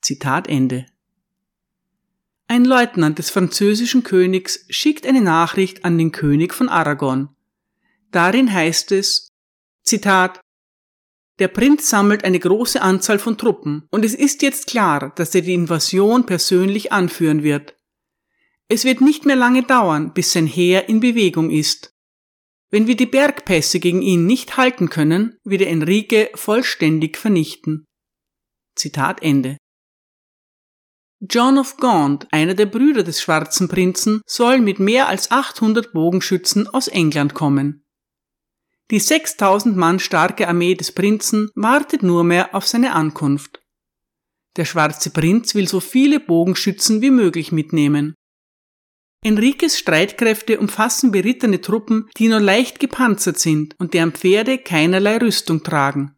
Zitat 0.00 0.48
Ende. 0.48 0.86
Ein 2.48 2.64
Leutnant 2.64 3.18
des 3.18 3.30
französischen 3.30 4.04
Königs 4.04 4.64
schickt 4.70 5.06
eine 5.06 5.20
Nachricht 5.20 5.84
an 5.84 5.98
den 5.98 6.12
König 6.12 6.54
von 6.54 6.68
Aragon. 6.68 7.28
Darin 8.12 8.52
heißt 8.52 8.92
es, 8.92 9.28
Zitat, 9.82 10.40
der 11.38 11.48
Prinz 11.48 11.90
sammelt 11.90 12.24
eine 12.24 12.38
große 12.38 12.80
Anzahl 12.80 13.18
von 13.18 13.36
Truppen 13.36 13.86
und 13.90 14.04
es 14.04 14.14
ist 14.14 14.42
jetzt 14.42 14.68
klar, 14.68 15.12
dass 15.16 15.34
er 15.34 15.42
die 15.42 15.54
Invasion 15.54 16.24
persönlich 16.24 16.92
anführen 16.92 17.42
wird. 17.42 17.74
Es 18.68 18.84
wird 18.84 19.00
nicht 19.00 19.26
mehr 19.26 19.36
lange 19.36 19.62
dauern, 19.62 20.14
bis 20.14 20.32
sein 20.32 20.46
Heer 20.46 20.88
in 20.88 21.00
Bewegung 21.00 21.50
ist. 21.50 21.92
Wenn 22.70 22.86
wir 22.86 22.96
die 22.96 23.06
Bergpässe 23.06 23.80
gegen 23.80 24.02
ihn 24.02 24.26
nicht 24.26 24.56
halten 24.56 24.88
können, 24.88 25.36
wird 25.44 25.62
er 25.62 25.70
Enrique 25.70 26.30
vollständig 26.34 27.16
vernichten. 27.16 27.84
Zitat 28.76 29.22
Ende. 29.22 29.56
John 31.20 31.56
of 31.56 31.78
Gaunt, 31.78 32.26
einer 32.30 32.54
der 32.54 32.66
Brüder 32.66 33.02
des 33.02 33.22
Schwarzen 33.22 33.68
Prinzen, 33.68 34.20
soll 34.26 34.60
mit 34.60 34.78
mehr 34.78 35.08
als 35.08 35.30
800 35.30 35.92
Bogenschützen 35.92 36.68
aus 36.68 36.88
England 36.88 37.32
kommen. 37.32 37.86
Die 38.90 39.00
6000 39.00 39.76
Mann 39.76 39.98
starke 39.98 40.46
Armee 40.46 40.74
des 40.74 40.92
Prinzen 40.92 41.50
wartet 41.54 42.02
nur 42.02 42.22
mehr 42.22 42.54
auf 42.54 42.66
seine 42.66 42.92
Ankunft. 42.92 43.62
Der 44.56 44.64
schwarze 44.64 45.10
Prinz 45.10 45.54
will 45.54 45.66
so 45.66 45.80
viele 45.80 46.20
Bogenschützen 46.20 47.00
wie 47.00 47.10
möglich 47.10 47.50
mitnehmen. 47.50 48.14
Enriques 49.24 49.78
Streitkräfte 49.78 50.60
umfassen 50.60 51.10
berittene 51.10 51.60
Truppen, 51.60 52.08
die 52.16 52.28
nur 52.28 52.40
leicht 52.40 52.78
gepanzert 52.78 53.38
sind 53.38 53.74
und 53.78 53.94
deren 53.94 54.12
Pferde 54.12 54.58
keinerlei 54.58 55.16
Rüstung 55.16 55.62
tragen. 55.62 56.15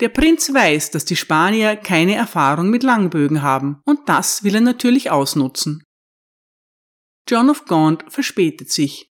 Der 0.00 0.08
Prinz 0.08 0.52
weiß, 0.52 0.90
dass 0.90 1.04
die 1.04 1.16
Spanier 1.16 1.76
keine 1.76 2.14
Erfahrung 2.14 2.68
mit 2.70 2.82
Langbögen 2.82 3.42
haben, 3.42 3.80
und 3.84 4.08
das 4.08 4.42
will 4.42 4.56
er 4.56 4.60
natürlich 4.60 5.10
ausnutzen. 5.10 5.84
John 7.28 7.48
of 7.48 7.64
Gaunt 7.64 8.04
verspätet 8.08 8.70
sich. 8.70 9.08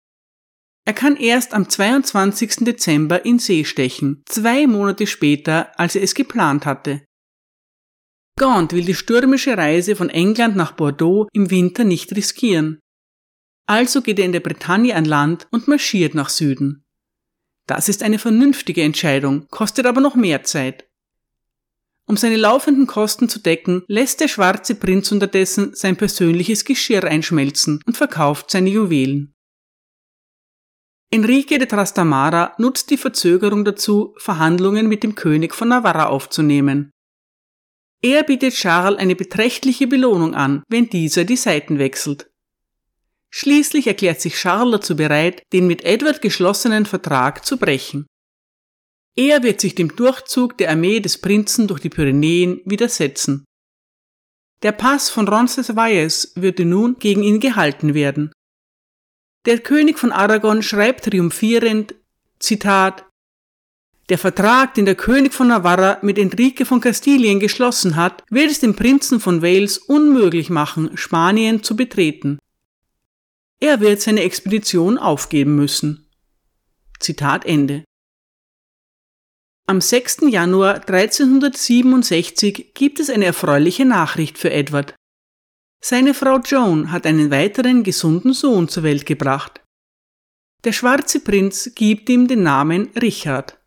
Er 0.87 0.93
kann 0.93 1.17
erst 1.17 1.53
am 1.53 1.69
22. 1.69 2.65
Dezember 2.65 3.25
in 3.25 3.41
See 3.41 3.65
stechen, 3.65 4.23
zwei 4.27 4.67
Monate 4.69 5.07
später, 5.07 5.77
als 5.81 5.97
er 5.97 6.03
es 6.03 6.15
geplant 6.15 6.65
hatte. 6.65 7.05
Gaunt 8.39 8.73
will 8.73 8.85
die 8.85 8.95
stürmische 8.95 9.57
Reise 9.57 9.97
von 9.97 10.11
England 10.11 10.57
nach 10.57 10.73
Bordeaux 10.73 11.27
im 11.33 11.51
Winter 11.51 11.85
nicht 11.85 12.15
riskieren. 12.15 12.79
Also 13.67 14.03
geht 14.03 14.21
er 14.21 14.27
in 14.27 14.33
der 14.33 14.41
Bretagne 14.41 14.95
an 14.95 15.07
Land 15.07 15.49
und 15.51 15.67
marschiert 15.67 16.15
nach 16.15 16.29
Süden. 16.29 16.86
Das 17.67 17.89
ist 17.89 18.03
eine 18.03 18.19
vernünftige 18.19 18.83
Entscheidung, 18.83 19.49
kostet 19.51 19.87
aber 19.87 20.01
noch 20.01 20.15
mehr 20.15 20.45
Zeit. 20.45 20.89
Um 22.09 22.17
seine 22.17 22.37
laufenden 22.37 22.87
Kosten 22.87 23.29
zu 23.29 23.41
decken, 23.41 23.83
lässt 23.89 24.21
der 24.21 24.29
schwarze 24.29 24.77
Prinz 24.77 25.11
unterdessen 25.11 25.75
sein 25.75 25.97
persönliches 25.97 26.65
Geschirr 26.65 27.03
einschmelzen 27.03 27.81
und 27.85 27.97
verkauft 27.97 28.53
seine 28.53 28.71
Juwelen. 28.71 29.35
Enrique 31.11 31.59
de 31.59 31.67
Trastamara 31.67 32.55
nutzt 32.59 32.91
die 32.91 32.97
Verzögerung 32.97 33.65
dazu, 33.65 34.15
Verhandlungen 34.19 34.89
mit 34.89 35.03
dem 35.03 35.17
König 35.17 35.55
von 35.55 35.69
Navarra 35.69 36.07
aufzunehmen. 36.07 36.91
Er 38.03 38.23
bietet 38.23 38.55
Charles 38.55 38.99
eine 38.99 39.17
beträchtliche 39.17 39.87
Belohnung 39.87 40.35
an, 40.35 40.63
wenn 40.69 40.89
dieser 40.89 41.25
die 41.25 41.37
Seiten 41.37 41.79
wechselt. 41.79 42.31
Schließlich 43.33 43.87
erklärt 43.87 44.21
sich 44.21 44.35
Charles 44.35 44.73
dazu 44.73 44.97
bereit, 44.97 45.43
den 45.53 45.67
mit 45.67 45.85
Edward 45.85 46.23
geschlossenen 46.23 46.87
Vertrag 46.87 47.45
zu 47.45 47.59
brechen. 47.59 48.07
Er 49.17 49.43
wird 49.43 49.61
sich 49.61 49.75
dem 49.75 49.95
Durchzug 49.97 50.59
der 50.59 50.71
Armee 50.71 51.01
des 51.01 51.21
Prinzen 51.21 51.67
durch 51.67 51.81
die 51.81 51.89
Pyrenäen 51.89 52.61
widersetzen. 52.65 53.45
Der 54.63 54.73
Pass 54.73 55.11
von 55.11 55.29
Roncesvalles 55.29 56.33
würde 56.35 56.65
nun 56.65 56.97
gegen 56.99 57.23
ihn 57.23 57.41
gehalten 57.41 57.95
werden. 57.95 58.33
Der 59.47 59.59
König 59.61 59.99
von 59.99 60.13
Aragon 60.13 60.63
schreibt 60.63 61.05
triumphierend, 61.05 61.95
Zitat, 62.39 63.07
der 64.09 64.19
Vertrag, 64.19 64.75
den 64.75 64.85
der 64.85 64.95
König 64.95 65.35
von 65.35 65.49
Navarra 65.49 65.99
mit 66.03 66.19
Enrique 66.19 66.65
von 66.65 66.81
Kastilien 66.81 67.41
geschlossen 67.41 67.97
hat, 67.97 68.23
wird 68.31 68.51
es 68.51 68.61
dem 68.61 68.77
Prinzen 68.77 69.19
von 69.19 69.43
Wales 69.43 69.79
unmöglich 69.79 70.49
machen, 70.49 70.97
Spanien 70.97 71.63
zu 71.63 71.75
betreten. 71.75 72.39
Er 73.61 73.81
wird 73.81 74.01
seine 74.03 74.23
Expedition 74.23 74.99
aufgeben 74.99 75.57
müssen. 75.57 76.11
Zitat 77.01 77.45
Ende. 77.45 77.85
Am 79.67 79.81
6. 79.81 80.29
Januar 80.29 80.87
1367 80.89 82.75
gibt 82.75 83.01
es 83.01 83.11
eine 83.11 83.25
erfreuliche 83.25 83.85
Nachricht 83.85 84.39
für 84.39 84.51
Edward. 84.51 84.95
Seine 85.83 86.15
Frau 86.15 86.39
Joan 86.39 86.93
hat 86.93 87.07
einen 87.07 87.31
weiteren 87.31 87.83
gesunden 87.83 88.33
Sohn 88.33 88.69
zur 88.69 88.83
Welt 88.83 89.07
gebracht. 89.07 89.61
Der 90.65 90.73
schwarze 90.73 91.21
Prinz 91.21 91.73
gibt 91.75 92.09
ihm 92.09 92.29
den 92.29 92.43
Namen 92.43 92.91
Richard. 93.01 93.59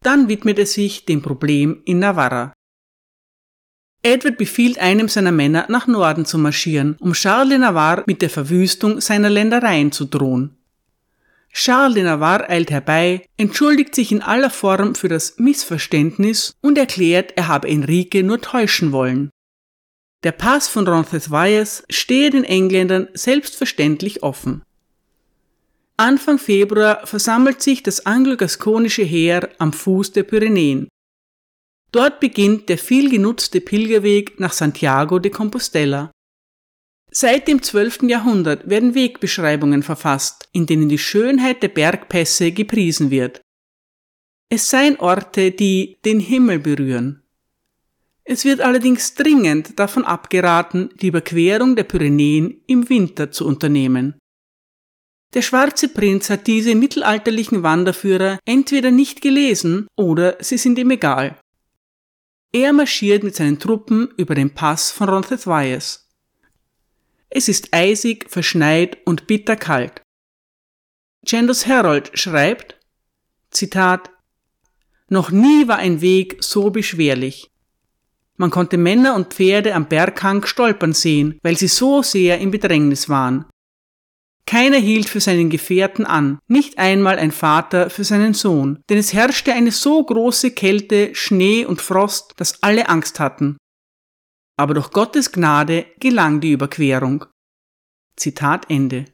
Dann 0.00 0.28
widmet 0.28 0.58
er 0.58 0.66
sich 0.66 1.04
dem 1.04 1.22
Problem 1.22 1.82
in 1.84 1.98
Navarra. 1.98 2.52
Edward 4.02 4.36
befiehlt 4.36 4.78
einem 4.78 5.08
seiner 5.08 5.30
Männer, 5.30 5.66
nach 5.68 5.86
Norden 5.86 6.24
zu 6.24 6.36
marschieren, 6.36 6.96
um 6.98 7.12
Charles 7.12 7.50
de 7.50 7.58
Navarre 7.58 8.02
mit 8.06 8.20
der 8.20 8.30
Verwüstung 8.30 9.00
seiner 9.00 9.30
Ländereien 9.30 9.92
zu 9.92 10.06
drohen. 10.06 10.56
Charles 11.52 11.94
de 11.94 12.02
Navarre 12.02 12.48
eilt 12.48 12.70
herbei, 12.70 13.26
entschuldigt 13.36 13.94
sich 13.94 14.10
in 14.10 14.22
aller 14.22 14.50
Form 14.50 14.94
für 14.94 15.08
das 15.08 15.38
Missverständnis 15.38 16.56
und 16.62 16.78
erklärt, 16.78 17.34
er 17.36 17.46
habe 17.46 17.68
Enrique 17.68 18.22
nur 18.24 18.40
täuschen 18.40 18.90
wollen. 18.90 19.30
Der 20.24 20.32
Pass 20.32 20.68
von 20.68 20.88
Roncesvalles 20.88 21.84
stehe 21.90 22.30
den 22.30 22.44
Engländern 22.44 23.08
selbstverständlich 23.12 24.22
offen. 24.22 24.62
Anfang 25.96 26.38
Februar 26.38 27.06
versammelt 27.06 27.60
sich 27.62 27.82
das 27.82 28.06
anglo-gaskonische 28.06 29.02
Heer 29.02 29.50
am 29.58 29.72
Fuß 29.72 30.12
der 30.12 30.22
Pyrenäen. 30.22 30.88
Dort 31.92 32.20
beginnt 32.20 32.70
der 32.70 32.78
viel 32.78 33.10
genutzte 33.10 33.60
Pilgerweg 33.60 34.40
nach 34.40 34.54
Santiago 34.54 35.18
de 35.18 35.30
Compostela. 35.30 36.10
Seit 37.10 37.46
dem 37.46 37.62
12. 37.62 38.04
Jahrhundert 38.04 38.70
werden 38.70 38.94
Wegbeschreibungen 38.94 39.82
verfasst, 39.82 40.48
in 40.52 40.64
denen 40.64 40.88
die 40.88 40.96
Schönheit 40.96 41.62
der 41.62 41.68
Bergpässe 41.68 42.52
gepriesen 42.52 43.10
wird. 43.10 43.42
Es 44.48 44.70
seien 44.70 44.98
Orte, 44.98 45.50
die 45.50 45.98
den 46.06 46.20
Himmel 46.20 46.58
berühren. 46.58 47.22
Es 48.24 48.46
wird 48.46 48.62
allerdings 48.62 49.14
dringend 49.14 49.78
davon 49.78 50.06
abgeraten, 50.06 50.90
die 51.02 51.08
Überquerung 51.08 51.76
der 51.76 51.84
Pyrenäen 51.84 52.62
im 52.66 52.88
Winter 52.88 53.30
zu 53.30 53.46
unternehmen. 53.46 54.14
Der 55.34 55.42
schwarze 55.42 55.88
Prinz 55.88 56.30
hat 56.30 56.46
diese 56.46 56.74
mittelalterlichen 56.74 57.62
Wanderführer 57.62 58.38
entweder 58.46 58.90
nicht 58.90 59.20
gelesen 59.20 59.86
oder 59.96 60.36
sie 60.40 60.58
sind 60.58 60.78
ihm 60.78 60.90
egal. 60.90 61.38
Er 62.52 62.74
marschiert 62.74 63.22
mit 63.22 63.34
seinen 63.34 63.58
Truppen 63.58 64.08
über 64.18 64.34
den 64.34 64.52
Pass 64.52 64.90
von 64.90 65.08
Roncesvalles. 65.08 66.06
Es 67.30 67.48
ist 67.48 67.72
eisig, 67.72 68.28
verschneit 68.28 68.98
und 69.06 69.26
bitterkalt. 69.26 70.02
Chandos 71.26 71.66
Herald 71.66 72.10
schreibt, 72.18 72.78
Zitat, 73.50 74.10
Noch 75.08 75.30
nie 75.30 75.66
war 75.66 75.78
ein 75.78 76.02
Weg 76.02 76.44
so 76.44 76.68
beschwerlich. 76.68 77.50
Man 78.36 78.50
konnte 78.50 78.76
Männer 78.76 79.14
und 79.14 79.32
Pferde 79.32 79.74
am 79.74 79.88
Berghang 79.88 80.44
stolpern 80.44 80.92
sehen, 80.92 81.38
weil 81.42 81.56
sie 81.56 81.68
so 81.68 82.02
sehr 82.02 82.38
in 82.38 82.50
Bedrängnis 82.50 83.08
waren. 83.08 83.46
Keiner 84.46 84.78
hielt 84.78 85.08
für 85.08 85.20
seinen 85.20 85.50
Gefährten 85.50 86.04
an, 86.04 86.38
nicht 86.48 86.78
einmal 86.78 87.18
ein 87.18 87.30
Vater 87.30 87.90
für 87.90 88.04
seinen 88.04 88.34
Sohn, 88.34 88.82
denn 88.90 88.98
es 88.98 89.12
herrschte 89.12 89.52
eine 89.52 89.70
so 89.70 90.02
große 90.04 90.50
Kälte, 90.50 91.14
Schnee 91.14 91.64
und 91.64 91.80
Frost, 91.80 92.34
dass 92.36 92.62
alle 92.62 92.88
Angst 92.88 93.20
hatten. 93.20 93.56
Aber 94.56 94.74
durch 94.74 94.90
Gottes 94.90 95.32
Gnade 95.32 95.86
gelang 96.00 96.40
die 96.40 96.52
Überquerung. 96.52 97.24
Zitat 98.16 98.68
Ende. 98.68 99.06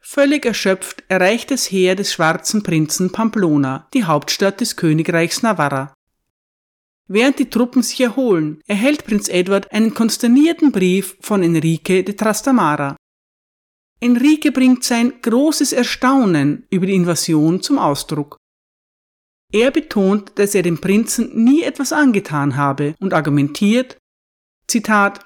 Völlig 0.00 0.46
erschöpft 0.46 1.04
erreicht 1.08 1.50
das 1.50 1.70
Heer 1.70 1.94
des 1.96 2.12
schwarzen 2.12 2.62
Prinzen 2.62 3.10
Pamplona, 3.10 3.88
die 3.92 4.04
Hauptstadt 4.04 4.60
des 4.60 4.76
Königreichs 4.76 5.42
Navarra. 5.42 5.92
Während 7.08 7.38
die 7.38 7.50
Truppen 7.50 7.82
sich 7.82 8.00
erholen, 8.00 8.62
erhält 8.66 9.04
Prinz 9.06 9.28
Edward 9.28 9.72
einen 9.72 9.94
konsternierten 9.94 10.72
Brief 10.72 11.16
von 11.20 11.42
Enrique 11.42 12.02
de 12.04 12.14
Trastamara. 12.14 12.96
Enrique 14.00 14.52
bringt 14.52 14.84
sein 14.84 15.12
großes 15.22 15.72
Erstaunen 15.72 16.66
über 16.70 16.86
die 16.86 16.94
Invasion 16.94 17.60
zum 17.62 17.78
Ausdruck. 17.78 18.36
Er 19.52 19.70
betont, 19.70 20.32
dass 20.36 20.54
er 20.54 20.62
dem 20.62 20.78
Prinzen 20.80 21.44
nie 21.44 21.62
etwas 21.62 21.92
angetan 21.92 22.56
habe 22.56 22.94
und 23.00 23.14
argumentiert, 23.14 23.96
Zitat, 24.66 25.24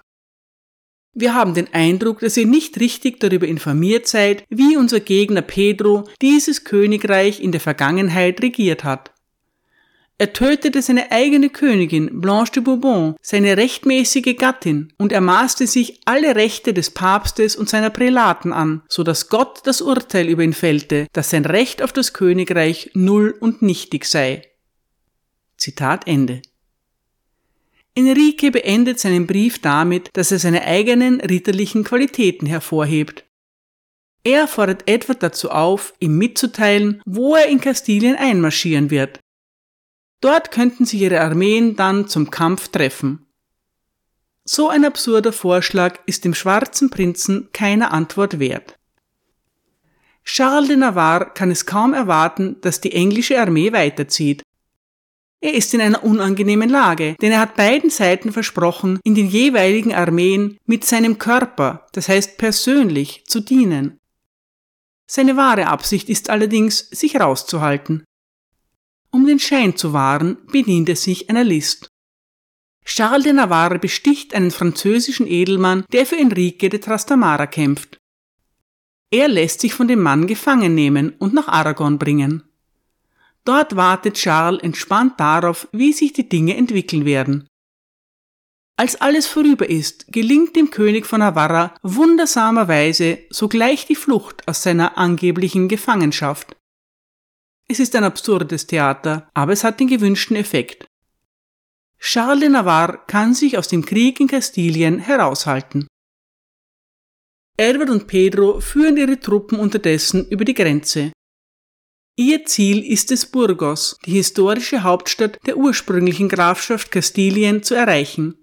wir 1.15 1.35
haben 1.35 1.53
den 1.53 1.73
Eindruck, 1.75 2.21
dass 2.21 2.39
ihr 2.39 2.47
nicht 2.47 2.81
richtig 2.81 3.21
darüber 3.21 3.47
informiert 3.47 4.07
seid, 4.07 4.45
wie 4.49 4.79
unser 4.79 5.01
Gegner 5.01 5.43
Pedro 5.43 6.09
dieses 6.23 6.65
Königreich 6.65 7.41
in 7.41 7.53
der 7.53 7.61
Vergangenheit 7.61 8.41
regiert 8.41 8.85
hat. 8.85 9.12
Er 10.19 10.33
tötete 10.33 10.83
seine 10.83 11.11
eigene 11.11 11.51
Königin 11.51 12.21
Blanche 12.21 12.53
de 12.53 12.63
Bourbon, 12.63 13.17
seine 13.21 13.57
rechtmäßige 13.57 14.37
Gattin, 14.37 14.93
und 14.99 15.11
er 15.11 15.21
maßte 15.21 15.67
sich 15.67 16.01
alle 16.05 16.37
Rechte 16.37 16.73
des 16.73 16.91
Papstes 16.91 17.57
und 17.57 17.69
seiner 17.69 17.91
Prälaten 17.91 18.53
an, 18.53 18.83
so 18.89 19.03
dass 19.03 19.29
Gott 19.29 19.63
das 19.65 19.81
Urteil 19.81 20.29
über 20.29 20.43
ihn 20.43 20.53
fällte, 20.53 21.09
dass 21.13 21.31
sein 21.31 21.45
Recht 21.45 21.83
auf 21.83 21.93
das 21.93 22.13
Königreich 22.13 22.91
null 22.95 23.35
und 23.41 23.63
nichtig 23.63 24.05
sei. 24.05 24.43
Zitat 25.57 26.07
Ende. 26.07 26.43
Enrique 27.95 28.51
beendet 28.51 28.99
seinen 28.99 29.27
Brief 29.27 29.61
damit, 29.61 30.09
dass 30.15 30.33
er 30.33 30.39
seine 30.39 30.63
eigenen 30.65 31.21
ritterlichen 31.21 31.85
Qualitäten 31.85 32.47
hervorhebt. 32.47 33.25
Er 34.25 34.47
fordert 34.47 34.89
Edward 34.89 35.23
dazu 35.23 35.51
auf, 35.51 35.95
ihm 35.99 36.17
mitzuteilen, 36.17 37.03
wo 37.05 37.35
er 37.35 37.49
in 37.49 37.61
Kastilien 37.61 38.17
einmarschieren 38.17 38.91
wird. 38.91 39.19
Dort 40.23 40.53
könnten 40.53 40.85
sich 40.85 41.03
ihre 41.03 41.21
Armeen 41.21 41.75
dann 41.75 42.07
zum 42.07 42.31
Kampf 42.31 42.69
treffen. 42.69 43.27
So 44.45 44.69
ein 44.69 44.85
absurder 44.85 45.33
Vorschlag 45.33 45.99
ist 46.07 46.25
dem 46.25 46.33
schwarzen 46.33 46.91
Prinzen 46.91 47.49
keine 47.53 47.91
Antwort 47.91 48.39
wert. 48.39 48.79
Charles 50.25 50.69
de 50.69 50.77
Navarre 50.77 51.33
kann 51.35 51.51
es 51.51 51.67
kaum 51.67 51.93
erwarten, 51.93 52.57
dass 52.61 52.81
die 52.81 52.93
englische 52.93 53.41
Armee 53.41 53.73
weiterzieht. 53.73 54.43
Er 55.41 55.55
ist 55.55 55.75
in 55.75 55.81
einer 55.81 56.05
unangenehmen 56.05 56.71
Lage, 56.71 57.17
denn 57.21 57.33
er 57.33 57.41
hat 57.41 57.57
beiden 57.57 57.91
Seiten 57.91 58.31
versprochen, 58.31 59.01
in 59.03 59.17
den 59.17 59.27
jeweiligen 59.27 59.93
Armeen 59.93 60.57
mit 60.67 60.85
seinem 60.85 61.19
Körper, 61.19 61.89
das 61.93 62.09
heißt 62.09 62.39
persönlich, 62.39 63.25
zu 63.27 63.41
dienen. 63.41 63.99
Seine 65.09 65.37
wahre 65.37 65.67
Absicht 65.67 66.09
ist 66.09 66.31
allerdings, 66.31 66.79
sich 66.91 67.19
rauszuhalten. 67.19 68.05
Um 69.13 69.27
den 69.27 69.39
Schein 69.39 69.77
zu 69.77 69.93
wahren, 69.93 70.39
bedient 70.51 70.89
er 70.89 70.97
sich 70.97 71.29
einer 71.29 71.45
List. 71.45 71.89
Charles 72.85 73.25
de 73.25 73.33
Navarre 73.33 73.79
besticht 73.79 74.35
einen 74.35 74.51
französischen 74.51 75.27
Edelmann, 75.27 75.85
der 75.93 76.07
für 76.07 76.17
Enrique 76.17 76.69
de 76.69 76.81
Trastamara 76.81 77.47
kämpft. 77.47 77.99
Er 79.11 79.29
lässt 79.29 79.61
sich 79.61 79.75
von 79.75 79.87
dem 79.87 80.01
Mann 80.01 80.27
gefangen 80.27 80.75
nehmen 80.75 81.15
und 81.19 81.35
nach 81.35 81.47
Aragon 81.47 81.99
bringen. 81.99 82.43
Dort 83.45 83.77
wartet 83.77 84.15
Charles 84.15 84.63
entspannt 84.63 85.21
darauf, 85.21 85.69
wie 85.73 85.93
sich 85.93 86.13
die 86.15 86.29
Dinge 86.29 86.57
entwickeln 86.57 87.05
werden. 87.05 87.47
Als 88.77 89.01
alles 89.01 89.27
vorüber 89.27 89.69
ist, 89.69 90.11
gelingt 90.11 90.57
dem 90.57 90.71
König 90.71 91.07
von 91.07 91.21
Navarra 91.21 91.75
wundersamerweise 91.83 93.19
sogleich 93.29 93.87
die 93.87 93.95
Flucht 93.95 94.49
aus 94.49 94.63
seiner 94.63 94.97
angeblichen 94.97 95.69
Gefangenschaft. 95.69 96.57
Es 97.73 97.81
ist 97.81 97.97
ein 97.97 98.05
absurdes 98.05 98.67
Theater, 98.67 99.31
aber 99.33 99.55
es 99.55 99.65
hat 99.65 99.81
den 99.81 99.89
gewünschten 99.89 100.37
Effekt. 100.37 100.85
Charles 101.99 102.41
de 102.41 102.51
Navarre 102.51 103.01
kann 103.07 103.33
sich 103.33 103.57
aus 103.57 103.67
dem 103.67 103.83
Krieg 103.83 104.21
in 104.21 104.29
Kastilien 104.29 104.99
heraushalten. 104.99 105.87
Edward 107.57 107.89
und 107.89 108.07
Pedro 108.09 108.61
führen 108.61 108.99
ihre 108.99 109.19
Truppen 109.19 109.59
unterdessen 109.59 110.29
über 110.29 110.45
die 110.45 110.53
Grenze. 110.53 111.13
Ihr 112.15 112.45
Ziel 112.45 112.85
ist 112.85 113.11
es, 113.11 113.25
Burgos, 113.25 113.97
die 114.05 114.13
historische 114.13 114.83
Hauptstadt 114.83 115.39
der 115.47 115.57
ursprünglichen 115.57 116.29
Grafschaft 116.29 116.93
Kastilien, 116.93 117.63
zu 117.63 117.75
erreichen. 117.75 118.37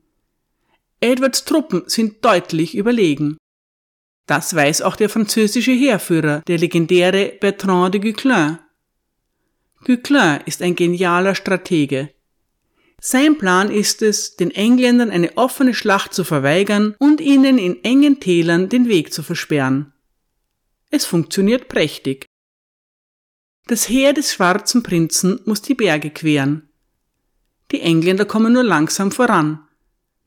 Edwards 1.01 1.45
Truppen 1.45 1.83
sind 1.85 2.25
deutlich 2.25 2.75
überlegen. 2.75 3.37
Das 4.25 4.55
weiß 4.55 4.81
auch 4.81 4.95
der 4.95 5.09
französische 5.09 5.73
Heerführer, 5.73 6.41
der 6.47 6.57
legendäre 6.57 7.37
Bertrand 7.39 7.93
de 7.93 8.01
Guesclin. 8.01 8.57
Guesclin 9.85 10.41
ist 10.45 10.61
ein 10.61 10.75
genialer 10.75 11.35
Stratege. 11.35 12.09
Sein 13.01 13.37
Plan 13.37 13.71
ist 13.71 14.01
es, 14.01 14.35
den 14.35 14.51
Engländern 14.51 15.09
eine 15.09 15.37
offene 15.37 15.73
Schlacht 15.73 16.13
zu 16.13 16.23
verweigern 16.23 16.95
und 16.99 17.21
ihnen 17.21 17.57
in 17.57 17.83
engen 17.83 18.19
Tälern 18.19 18.67
den 18.67 18.89
Weg 18.89 19.13
zu 19.13 19.23
versperren. 19.23 19.93
Es 20.89 21.05
funktioniert 21.05 21.69
prächtig. 21.69 22.25
Das 23.67 23.87
Heer 23.87 24.13
des 24.13 24.33
schwarzen 24.33 24.83
Prinzen 24.83 25.39
muss 25.45 25.61
die 25.61 25.75
Berge 25.75 26.09
queren. 26.09 26.69
Die 27.71 27.81
Engländer 27.81 28.25
kommen 28.25 28.53
nur 28.53 28.63
langsam 28.63 29.11
voran. 29.11 29.59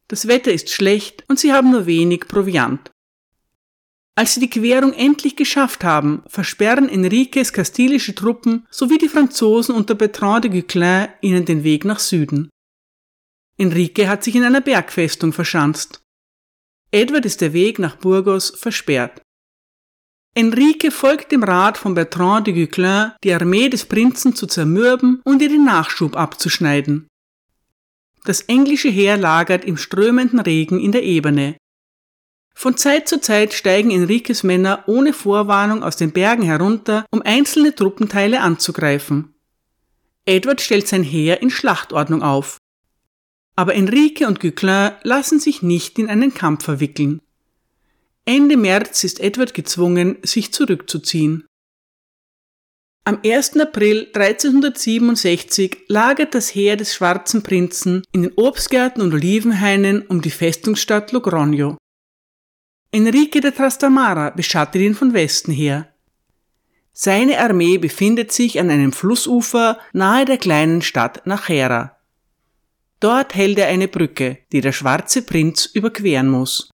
Das 0.06 0.28
Wetter 0.28 0.52
ist 0.52 0.70
schlecht 0.70 1.24
und 1.28 1.40
sie 1.40 1.52
haben 1.52 1.72
nur 1.72 1.86
wenig 1.86 2.28
Proviant. 2.28 2.91
Als 4.14 4.34
sie 4.34 4.40
die 4.40 4.50
Querung 4.50 4.92
endlich 4.92 5.36
geschafft 5.36 5.84
haben, 5.84 6.22
versperren 6.26 6.88
Enriques 6.88 7.52
kastilische 7.52 8.14
Truppen 8.14 8.66
sowie 8.70 8.98
die 8.98 9.08
Franzosen 9.08 9.74
unter 9.74 9.94
Bertrand 9.94 10.44
de 10.44 10.50
Guesclin 10.50 11.08
ihnen 11.22 11.46
den 11.46 11.64
Weg 11.64 11.84
nach 11.84 11.98
Süden. 11.98 12.50
Enrique 13.56 14.08
hat 14.08 14.22
sich 14.22 14.34
in 14.34 14.44
einer 14.44 14.60
Bergfestung 14.60 15.32
verschanzt. 15.32 16.02
Edward 16.90 17.24
ist 17.24 17.40
der 17.40 17.54
Weg 17.54 17.78
nach 17.78 17.96
Burgos 17.96 18.50
versperrt. 18.50 19.22
Enrique 20.34 20.90
folgt 20.90 21.32
dem 21.32 21.42
Rat 21.42 21.78
von 21.78 21.94
Bertrand 21.94 22.46
de 22.46 22.54
Guesclin, 22.54 23.12
die 23.24 23.32
Armee 23.32 23.68
des 23.68 23.86
Prinzen 23.86 24.34
zu 24.34 24.46
zermürben 24.46 25.20
und 25.24 25.40
ihr 25.40 25.48
den 25.48 25.64
Nachschub 25.64 26.16
abzuschneiden. 26.16 27.06
Das 28.24 28.42
englische 28.42 28.88
Heer 28.88 29.16
lagert 29.16 29.64
im 29.64 29.76
strömenden 29.76 30.40
Regen 30.40 30.80
in 30.80 30.92
der 30.92 31.02
Ebene, 31.02 31.56
von 32.54 32.76
Zeit 32.76 33.08
zu 33.08 33.20
Zeit 33.20 33.54
steigen 33.54 33.90
Enriques 33.90 34.42
Männer 34.42 34.84
ohne 34.86 35.12
Vorwarnung 35.12 35.82
aus 35.82 35.96
den 35.96 36.12
Bergen 36.12 36.42
herunter, 36.42 37.06
um 37.10 37.22
einzelne 37.22 37.74
Truppenteile 37.74 38.40
anzugreifen. 38.40 39.34
Edward 40.24 40.60
stellt 40.60 40.86
sein 40.86 41.02
Heer 41.02 41.42
in 41.42 41.50
Schlachtordnung 41.50 42.22
auf. 42.22 42.58
Aber 43.56 43.74
Enrique 43.74 44.26
und 44.26 44.40
Guesclin 44.40 44.92
lassen 45.02 45.40
sich 45.40 45.62
nicht 45.62 45.98
in 45.98 46.08
einen 46.08 46.32
Kampf 46.32 46.64
verwickeln. 46.64 47.20
Ende 48.24 48.56
März 48.56 49.02
ist 49.04 49.20
Edward 49.20 49.52
gezwungen, 49.52 50.18
sich 50.22 50.52
zurückzuziehen. 50.52 51.44
Am 53.04 53.18
1. 53.24 53.56
April 53.58 54.06
1367 54.14 55.86
lagert 55.88 56.36
das 56.36 56.54
Heer 56.54 56.76
des 56.76 56.94
Schwarzen 56.94 57.42
Prinzen 57.42 58.04
in 58.12 58.22
den 58.22 58.32
Obstgärten 58.36 59.02
und 59.02 59.12
Olivenhainen 59.12 60.02
um 60.02 60.22
die 60.22 60.30
Festungsstadt 60.30 61.10
Logrogno. 61.10 61.76
Enrique 62.94 63.40
de 63.40 63.52
Trastamara 63.52 64.30
beschattet 64.30 64.82
ihn 64.82 64.94
von 64.94 65.14
Westen 65.14 65.50
her. 65.50 65.88
Seine 66.92 67.38
Armee 67.38 67.78
befindet 67.78 68.32
sich 68.32 68.60
an 68.60 68.68
einem 68.68 68.92
Flussufer 68.92 69.78
nahe 69.94 70.26
der 70.26 70.36
kleinen 70.36 70.82
Stadt 70.82 71.26
Nachera. 71.26 71.96
Dort 73.00 73.34
hält 73.34 73.58
er 73.58 73.68
eine 73.68 73.88
Brücke, 73.88 74.38
die 74.52 74.60
der 74.60 74.72
schwarze 74.72 75.22
Prinz 75.22 75.64
überqueren 75.64 76.28
muss. 76.28 76.68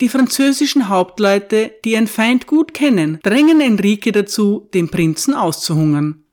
Die 0.00 0.08
französischen 0.08 0.88
Hauptleute, 0.88 1.72
die 1.84 1.92
ihren 1.92 2.08
Feind 2.08 2.48
gut 2.48 2.74
kennen, 2.74 3.20
drängen 3.22 3.60
Enrique 3.60 4.10
dazu, 4.10 4.68
den 4.74 4.90
Prinzen 4.90 5.34
auszuhungern. 5.34 6.24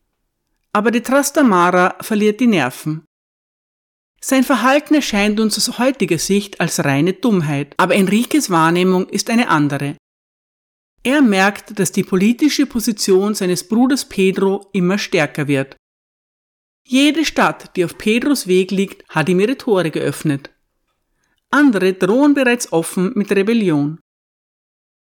Aber 0.71 0.89
de 0.89 1.01
Trastamara 1.01 1.95
verliert 2.01 2.39
die 2.39 2.47
Nerven. 2.47 3.05
Sein 4.25 4.45
Verhalten 4.45 4.93
erscheint 4.93 5.41
uns 5.41 5.57
aus 5.57 5.79
heutiger 5.79 6.17
Sicht 6.17 6.62
als 6.62 6.86
reine 6.86 7.12
Dummheit, 7.12 7.73
aber 7.75 7.95
Enriques 7.95 8.49
Wahrnehmung 8.49 9.09
ist 9.09 9.29
eine 9.29 9.49
andere. 9.49 9.97
Er 11.03 11.21
merkt, 11.21 11.77
dass 11.77 11.91
die 11.91 12.05
politische 12.05 12.65
Position 12.65 13.36
seines 13.36 13.67
Bruders 13.67 14.07
Pedro 14.07 14.69
immer 14.71 14.97
stärker 14.97 15.49
wird. 15.49 15.75
Jede 16.88 17.25
Stadt, 17.25 17.75
die 17.75 17.83
auf 17.83 17.97
Pedros 17.97 18.47
Weg 18.47 18.71
liegt, 18.71 19.03
hat 19.09 19.27
ihm 19.27 19.41
ihre 19.41 19.57
Tore 19.57 19.91
geöffnet. 19.91 20.51
Andere 21.51 21.91
drohen 21.91 22.33
bereits 22.33 22.71
offen 22.71 23.12
mit 23.15 23.29
Rebellion. 23.29 23.99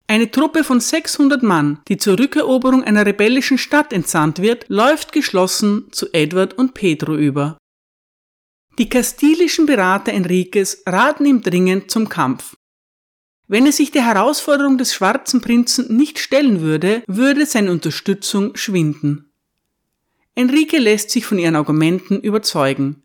Eine 0.08 0.32
Truppe 0.32 0.64
von 0.64 0.80
600 0.80 1.44
Mann, 1.44 1.78
die 1.86 1.96
zur 1.96 2.18
Rückeroberung 2.18 2.82
einer 2.82 3.06
rebellischen 3.06 3.56
Stadt 3.56 3.92
entsandt 3.92 4.42
wird, 4.42 4.64
läuft 4.68 5.12
geschlossen 5.12 5.92
zu 5.92 6.12
Edward 6.12 6.54
und 6.54 6.74
Pedro 6.74 7.14
über. 7.14 7.56
Die 8.78 8.88
kastilischen 8.88 9.66
Berater 9.66 10.12
Enriques 10.12 10.82
raten 10.86 11.26
ihm 11.26 11.42
dringend 11.42 11.90
zum 11.90 12.08
Kampf. 12.08 12.56
Wenn 13.46 13.66
er 13.66 13.72
sich 13.72 13.90
der 13.90 14.06
Herausforderung 14.06 14.78
des 14.78 14.94
schwarzen 14.94 15.42
Prinzen 15.42 15.94
nicht 15.94 16.18
stellen 16.18 16.62
würde, 16.62 17.02
würde 17.06 17.44
seine 17.44 17.70
Unterstützung 17.70 18.56
schwinden. 18.56 19.30
Enrique 20.34 20.78
lässt 20.78 21.10
sich 21.10 21.26
von 21.26 21.38
ihren 21.38 21.56
Argumenten 21.56 22.18
überzeugen. 22.20 23.02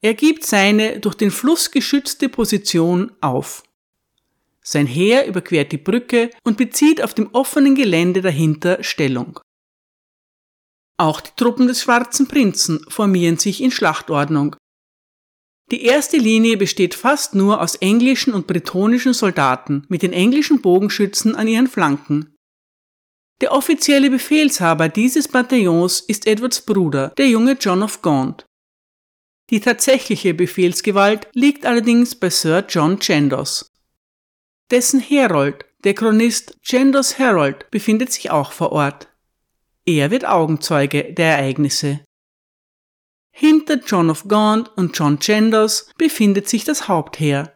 Er 0.00 0.14
gibt 0.14 0.44
seine 0.46 1.00
durch 1.00 1.16
den 1.16 1.32
Fluss 1.32 1.72
geschützte 1.72 2.28
Position 2.28 3.10
auf. 3.20 3.64
Sein 4.62 4.86
Heer 4.86 5.26
überquert 5.26 5.72
die 5.72 5.78
Brücke 5.78 6.30
und 6.44 6.56
bezieht 6.56 7.02
auf 7.02 7.14
dem 7.14 7.28
offenen 7.32 7.74
Gelände 7.74 8.22
dahinter 8.22 8.84
Stellung. 8.84 9.40
Auch 10.98 11.20
die 11.20 11.30
Truppen 11.36 11.66
des 11.66 11.82
schwarzen 11.82 12.28
Prinzen 12.28 12.84
formieren 12.88 13.38
sich 13.38 13.60
in 13.60 13.72
Schlachtordnung, 13.72 14.54
die 15.70 15.84
erste 15.84 16.16
Linie 16.16 16.56
besteht 16.56 16.94
fast 16.94 17.34
nur 17.34 17.60
aus 17.60 17.74
englischen 17.76 18.32
und 18.32 18.46
bretonischen 18.46 19.12
Soldaten 19.12 19.84
mit 19.88 20.02
den 20.02 20.12
englischen 20.12 20.62
Bogenschützen 20.62 21.36
an 21.36 21.46
ihren 21.46 21.66
Flanken. 21.66 22.34
Der 23.40 23.52
offizielle 23.52 24.10
Befehlshaber 24.10 24.88
dieses 24.88 25.28
Bataillons 25.28 26.00
ist 26.00 26.26
Edwards 26.26 26.62
Bruder, 26.62 27.12
der 27.18 27.28
junge 27.28 27.52
John 27.52 27.82
of 27.82 28.02
Gaunt. 28.02 28.46
Die 29.50 29.60
tatsächliche 29.60 30.34
Befehlsgewalt 30.34 31.28
liegt 31.34 31.64
allerdings 31.64 32.14
bei 32.14 32.30
Sir 32.30 32.64
John 32.68 32.98
Chandos. 32.98 33.70
Dessen 34.70 35.00
Herold, 35.00 35.64
der 35.84 35.94
Chronist 35.94 36.58
Chandos 36.62 37.18
Herald, 37.18 37.70
befindet 37.70 38.12
sich 38.12 38.30
auch 38.30 38.52
vor 38.52 38.72
Ort. 38.72 39.08
Er 39.86 40.10
wird 40.10 40.26
Augenzeuge 40.26 41.14
der 41.14 41.38
Ereignisse. 41.38 42.00
Hinter 43.40 43.78
John 43.86 44.10
of 44.10 44.26
Gaunt 44.26 44.68
und 44.76 44.98
John 44.98 45.20
Chandos 45.20 45.90
befindet 45.96 46.48
sich 46.48 46.64
das 46.64 46.88
Hauptheer. 46.88 47.52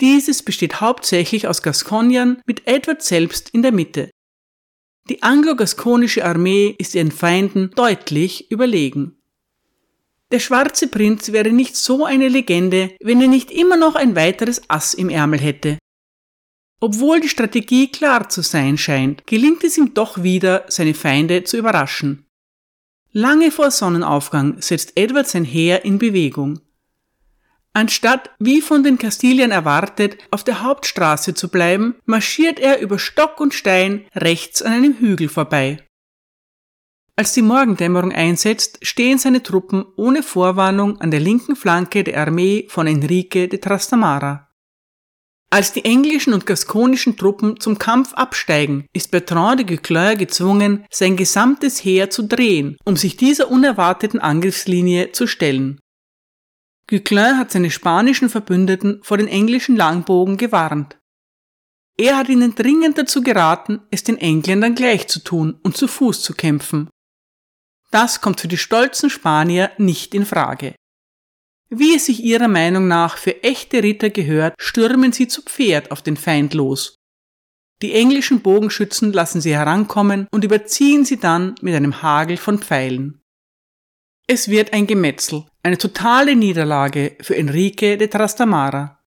Dieses 0.00 0.42
besteht 0.42 0.80
hauptsächlich 0.80 1.46
aus 1.46 1.60
Gasconiern 1.60 2.40
mit 2.46 2.66
Edward 2.66 3.02
selbst 3.02 3.50
in 3.50 3.60
der 3.60 3.70
Mitte. 3.70 4.08
Die 5.10 5.22
anglo-gaskonische 5.22 6.24
Armee 6.24 6.74
ist 6.78 6.94
ihren 6.94 7.10
Feinden 7.10 7.70
deutlich 7.76 8.50
überlegen. 8.50 9.18
Der 10.32 10.38
schwarze 10.38 10.88
Prinz 10.88 11.32
wäre 11.32 11.50
nicht 11.50 11.76
so 11.76 12.06
eine 12.06 12.28
Legende, 12.28 12.96
wenn 13.02 13.20
er 13.20 13.28
nicht 13.28 13.50
immer 13.50 13.76
noch 13.76 13.96
ein 13.96 14.16
weiteres 14.16 14.62
Ass 14.70 14.94
im 14.94 15.10
Ärmel 15.10 15.38
hätte. 15.38 15.76
Obwohl 16.80 17.20
die 17.20 17.28
Strategie 17.28 17.88
klar 17.88 18.30
zu 18.30 18.40
sein 18.40 18.78
scheint, 18.78 19.26
gelingt 19.26 19.64
es 19.64 19.76
ihm 19.76 19.92
doch 19.92 20.22
wieder, 20.22 20.64
seine 20.68 20.94
Feinde 20.94 21.44
zu 21.44 21.58
überraschen. 21.58 22.23
Lange 23.16 23.52
vor 23.52 23.70
Sonnenaufgang 23.70 24.60
setzt 24.60 24.94
Edward 24.96 25.28
sein 25.28 25.44
Heer 25.44 25.84
in 25.84 26.00
Bewegung. 26.00 26.58
Anstatt, 27.72 28.30
wie 28.40 28.60
von 28.60 28.82
den 28.82 28.98
Kastiliern 28.98 29.52
erwartet, 29.52 30.18
auf 30.32 30.42
der 30.42 30.64
Hauptstraße 30.64 31.32
zu 31.32 31.48
bleiben, 31.48 31.94
marschiert 32.06 32.58
er 32.58 32.80
über 32.80 32.98
Stock 32.98 33.40
und 33.40 33.54
Stein 33.54 34.04
rechts 34.16 34.62
an 34.62 34.72
einem 34.72 34.94
Hügel 34.98 35.28
vorbei. 35.28 35.78
Als 37.14 37.32
die 37.32 37.42
Morgendämmerung 37.42 38.10
einsetzt, 38.10 38.80
stehen 38.82 39.18
seine 39.18 39.44
Truppen 39.44 39.84
ohne 39.96 40.24
Vorwarnung 40.24 41.00
an 41.00 41.12
der 41.12 41.20
linken 41.20 41.54
Flanke 41.54 42.02
der 42.02 42.20
Armee 42.20 42.66
von 42.68 42.88
Enrique 42.88 43.46
de 43.46 43.60
Trastamara. 43.60 44.48
Als 45.50 45.72
die 45.72 45.84
englischen 45.84 46.32
und 46.32 46.46
gaskonischen 46.46 47.16
Truppen 47.16 47.60
zum 47.60 47.78
Kampf 47.78 48.12
absteigen, 48.14 48.86
ist 48.92 49.10
Bertrand 49.10 49.60
de 49.60 49.66
Guesclin 49.66 50.18
gezwungen, 50.18 50.84
sein 50.90 51.16
gesamtes 51.16 51.84
Heer 51.84 52.10
zu 52.10 52.24
drehen, 52.24 52.76
um 52.84 52.96
sich 52.96 53.16
dieser 53.16 53.50
unerwarteten 53.50 54.18
Angriffslinie 54.18 55.12
zu 55.12 55.26
stellen. 55.26 55.78
Guesclin 56.88 57.38
hat 57.38 57.52
seine 57.52 57.70
spanischen 57.70 58.28
Verbündeten 58.28 59.00
vor 59.02 59.16
den 59.16 59.28
englischen 59.28 59.76
Langbogen 59.76 60.36
gewarnt. 60.36 60.98
Er 61.96 62.16
hat 62.16 62.28
ihnen 62.28 62.54
dringend 62.54 62.98
dazu 62.98 63.22
geraten, 63.22 63.80
es 63.90 64.02
den 64.02 64.18
Engländern 64.18 64.74
gleich 64.74 65.06
zu 65.06 65.20
tun 65.20 65.60
und 65.62 65.76
zu 65.76 65.86
Fuß 65.86 66.22
zu 66.22 66.34
kämpfen. 66.34 66.90
Das 67.92 68.20
kommt 68.20 68.40
für 68.40 68.48
die 68.48 68.58
stolzen 68.58 69.08
Spanier 69.08 69.70
nicht 69.78 70.14
in 70.14 70.26
Frage. 70.26 70.74
Wie 71.76 71.96
es 71.96 72.06
sich 72.06 72.22
ihrer 72.22 72.46
Meinung 72.46 72.86
nach 72.86 73.16
für 73.16 73.42
echte 73.42 73.82
Ritter 73.82 74.08
gehört, 74.10 74.54
stürmen 74.58 75.12
sie 75.12 75.26
zu 75.26 75.42
Pferd 75.42 75.90
auf 75.90 76.02
den 76.02 76.16
Feind 76.16 76.54
los. 76.54 76.94
Die 77.82 77.94
englischen 77.94 78.42
Bogenschützen 78.42 79.12
lassen 79.12 79.40
sie 79.40 79.54
herankommen 79.54 80.28
und 80.30 80.44
überziehen 80.44 81.04
sie 81.04 81.18
dann 81.18 81.56
mit 81.62 81.74
einem 81.74 82.00
Hagel 82.00 82.36
von 82.36 82.58
Pfeilen. 82.60 83.20
Es 84.28 84.48
wird 84.48 84.72
ein 84.72 84.86
Gemetzel, 84.86 85.46
eine 85.64 85.76
totale 85.76 86.36
Niederlage 86.36 87.16
für 87.20 87.36
Enrique 87.36 87.96
de 87.96 88.06
Trastamara. 88.06 89.02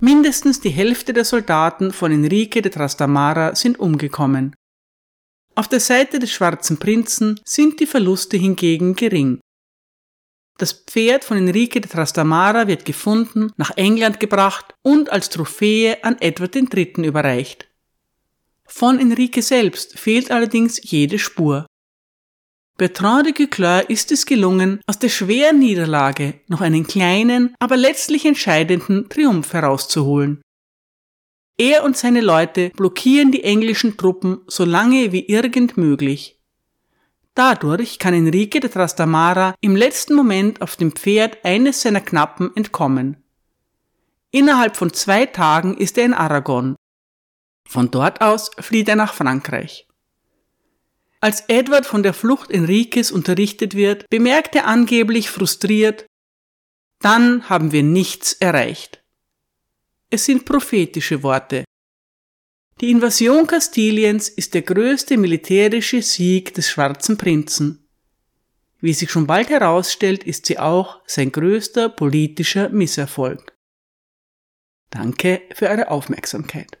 Mindestens 0.00 0.60
die 0.60 0.70
Hälfte 0.70 1.12
der 1.12 1.24
Soldaten 1.24 1.92
von 1.92 2.12
Enrique 2.12 2.62
de 2.62 2.70
Trastamara 2.70 3.54
sind 3.54 3.78
umgekommen. 3.78 4.54
Auf 5.54 5.68
der 5.68 5.80
Seite 5.80 6.18
des 6.18 6.32
schwarzen 6.32 6.78
Prinzen 6.78 7.40
sind 7.44 7.78
die 7.80 7.86
Verluste 7.86 8.38
hingegen 8.38 8.94
gering. 8.94 9.40
Das 10.58 10.72
Pferd 10.72 11.24
von 11.24 11.38
Enrique 11.38 11.80
de 11.80 11.88
Trastamara 11.88 12.66
wird 12.66 12.84
gefunden, 12.84 13.52
nach 13.56 13.70
England 13.76 14.18
gebracht 14.18 14.74
und 14.82 15.10
als 15.10 15.30
Trophäe 15.30 16.02
an 16.02 16.16
Edward 16.18 16.56
III. 16.56 17.06
überreicht. 17.06 17.68
Von 18.66 18.98
Enrique 18.98 19.40
selbst 19.40 19.96
fehlt 19.96 20.32
allerdings 20.32 20.80
jede 20.82 21.20
Spur. 21.20 21.66
Bertrand 22.76 23.26
de 23.26 23.32
Guesclin 23.32 23.84
ist 23.88 24.10
es 24.10 24.26
gelungen, 24.26 24.80
aus 24.86 24.98
der 24.98 25.08
schweren 25.08 25.60
Niederlage 25.60 26.40
noch 26.48 26.60
einen 26.60 26.86
kleinen, 26.86 27.54
aber 27.60 27.76
letztlich 27.76 28.26
entscheidenden 28.26 29.08
Triumph 29.08 29.52
herauszuholen. 29.52 30.42
Er 31.56 31.84
und 31.84 31.96
seine 31.96 32.20
Leute 32.20 32.70
blockieren 32.70 33.30
die 33.30 33.42
englischen 33.44 33.96
Truppen 33.96 34.42
so 34.48 34.64
lange 34.64 35.12
wie 35.12 35.26
irgend 35.26 35.76
möglich. 35.76 36.37
Dadurch 37.38 38.00
kann 38.00 38.14
Enrique 38.14 38.58
de 38.58 38.68
Trastamara 38.68 39.54
im 39.60 39.76
letzten 39.76 40.14
Moment 40.14 40.60
auf 40.60 40.74
dem 40.74 40.90
Pferd 40.90 41.44
eines 41.44 41.82
seiner 41.82 42.00
Knappen 42.00 42.50
entkommen. 42.56 43.22
Innerhalb 44.32 44.76
von 44.76 44.92
zwei 44.92 45.24
Tagen 45.24 45.76
ist 45.76 45.96
er 45.98 46.06
in 46.06 46.14
Aragon. 46.14 46.74
Von 47.64 47.92
dort 47.92 48.22
aus 48.22 48.50
flieht 48.58 48.88
er 48.88 48.96
nach 48.96 49.14
Frankreich. 49.14 49.86
Als 51.20 51.44
Edward 51.46 51.86
von 51.86 52.02
der 52.02 52.12
Flucht 52.12 52.50
Enriques 52.50 53.12
unterrichtet 53.12 53.76
wird, 53.76 54.10
bemerkt 54.10 54.56
er 54.56 54.66
angeblich 54.66 55.30
frustriert, 55.30 56.06
dann 56.98 57.48
haben 57.48 57.70
wir 57.70 57.84
nichts 57.84 58.32
erreicht. 58.32 59.00
Es 60.10 60.24
sind 60.24 60.44
prophetische 60.44 61.22
Worte, 61.22 61.62
die 62.80 62.90
Invasion 62.90 63.46
Kastiliens 63.46 64.28
ist 64.28 64.54
der 64.54 64.62
größte 64.62 65.16
militärische 65.16 66.02
Sieg 66.02 66.54
des 66.54 66.70
Schwarzen 66.70 67.18
Prinzen. 67.18 67.88
Wie 68.80 68.92
sich 68.92 69.10
schon 69.10 69.26
bald 69.26 69.50
herausstellt, 69.50 70.22
ist 70.22 70.46
sie 70.46 70.58
auch 70.58 71.00
sein 71.06 71.32
größter 71.32 71.88
politischer 71.88 72.68
Misserfolg. 72.68 73.56
Danke 74.90 75.42
für 75.54 75.68
eure 75.68 75.90
Aufmerksamkeit. 75.90 76.78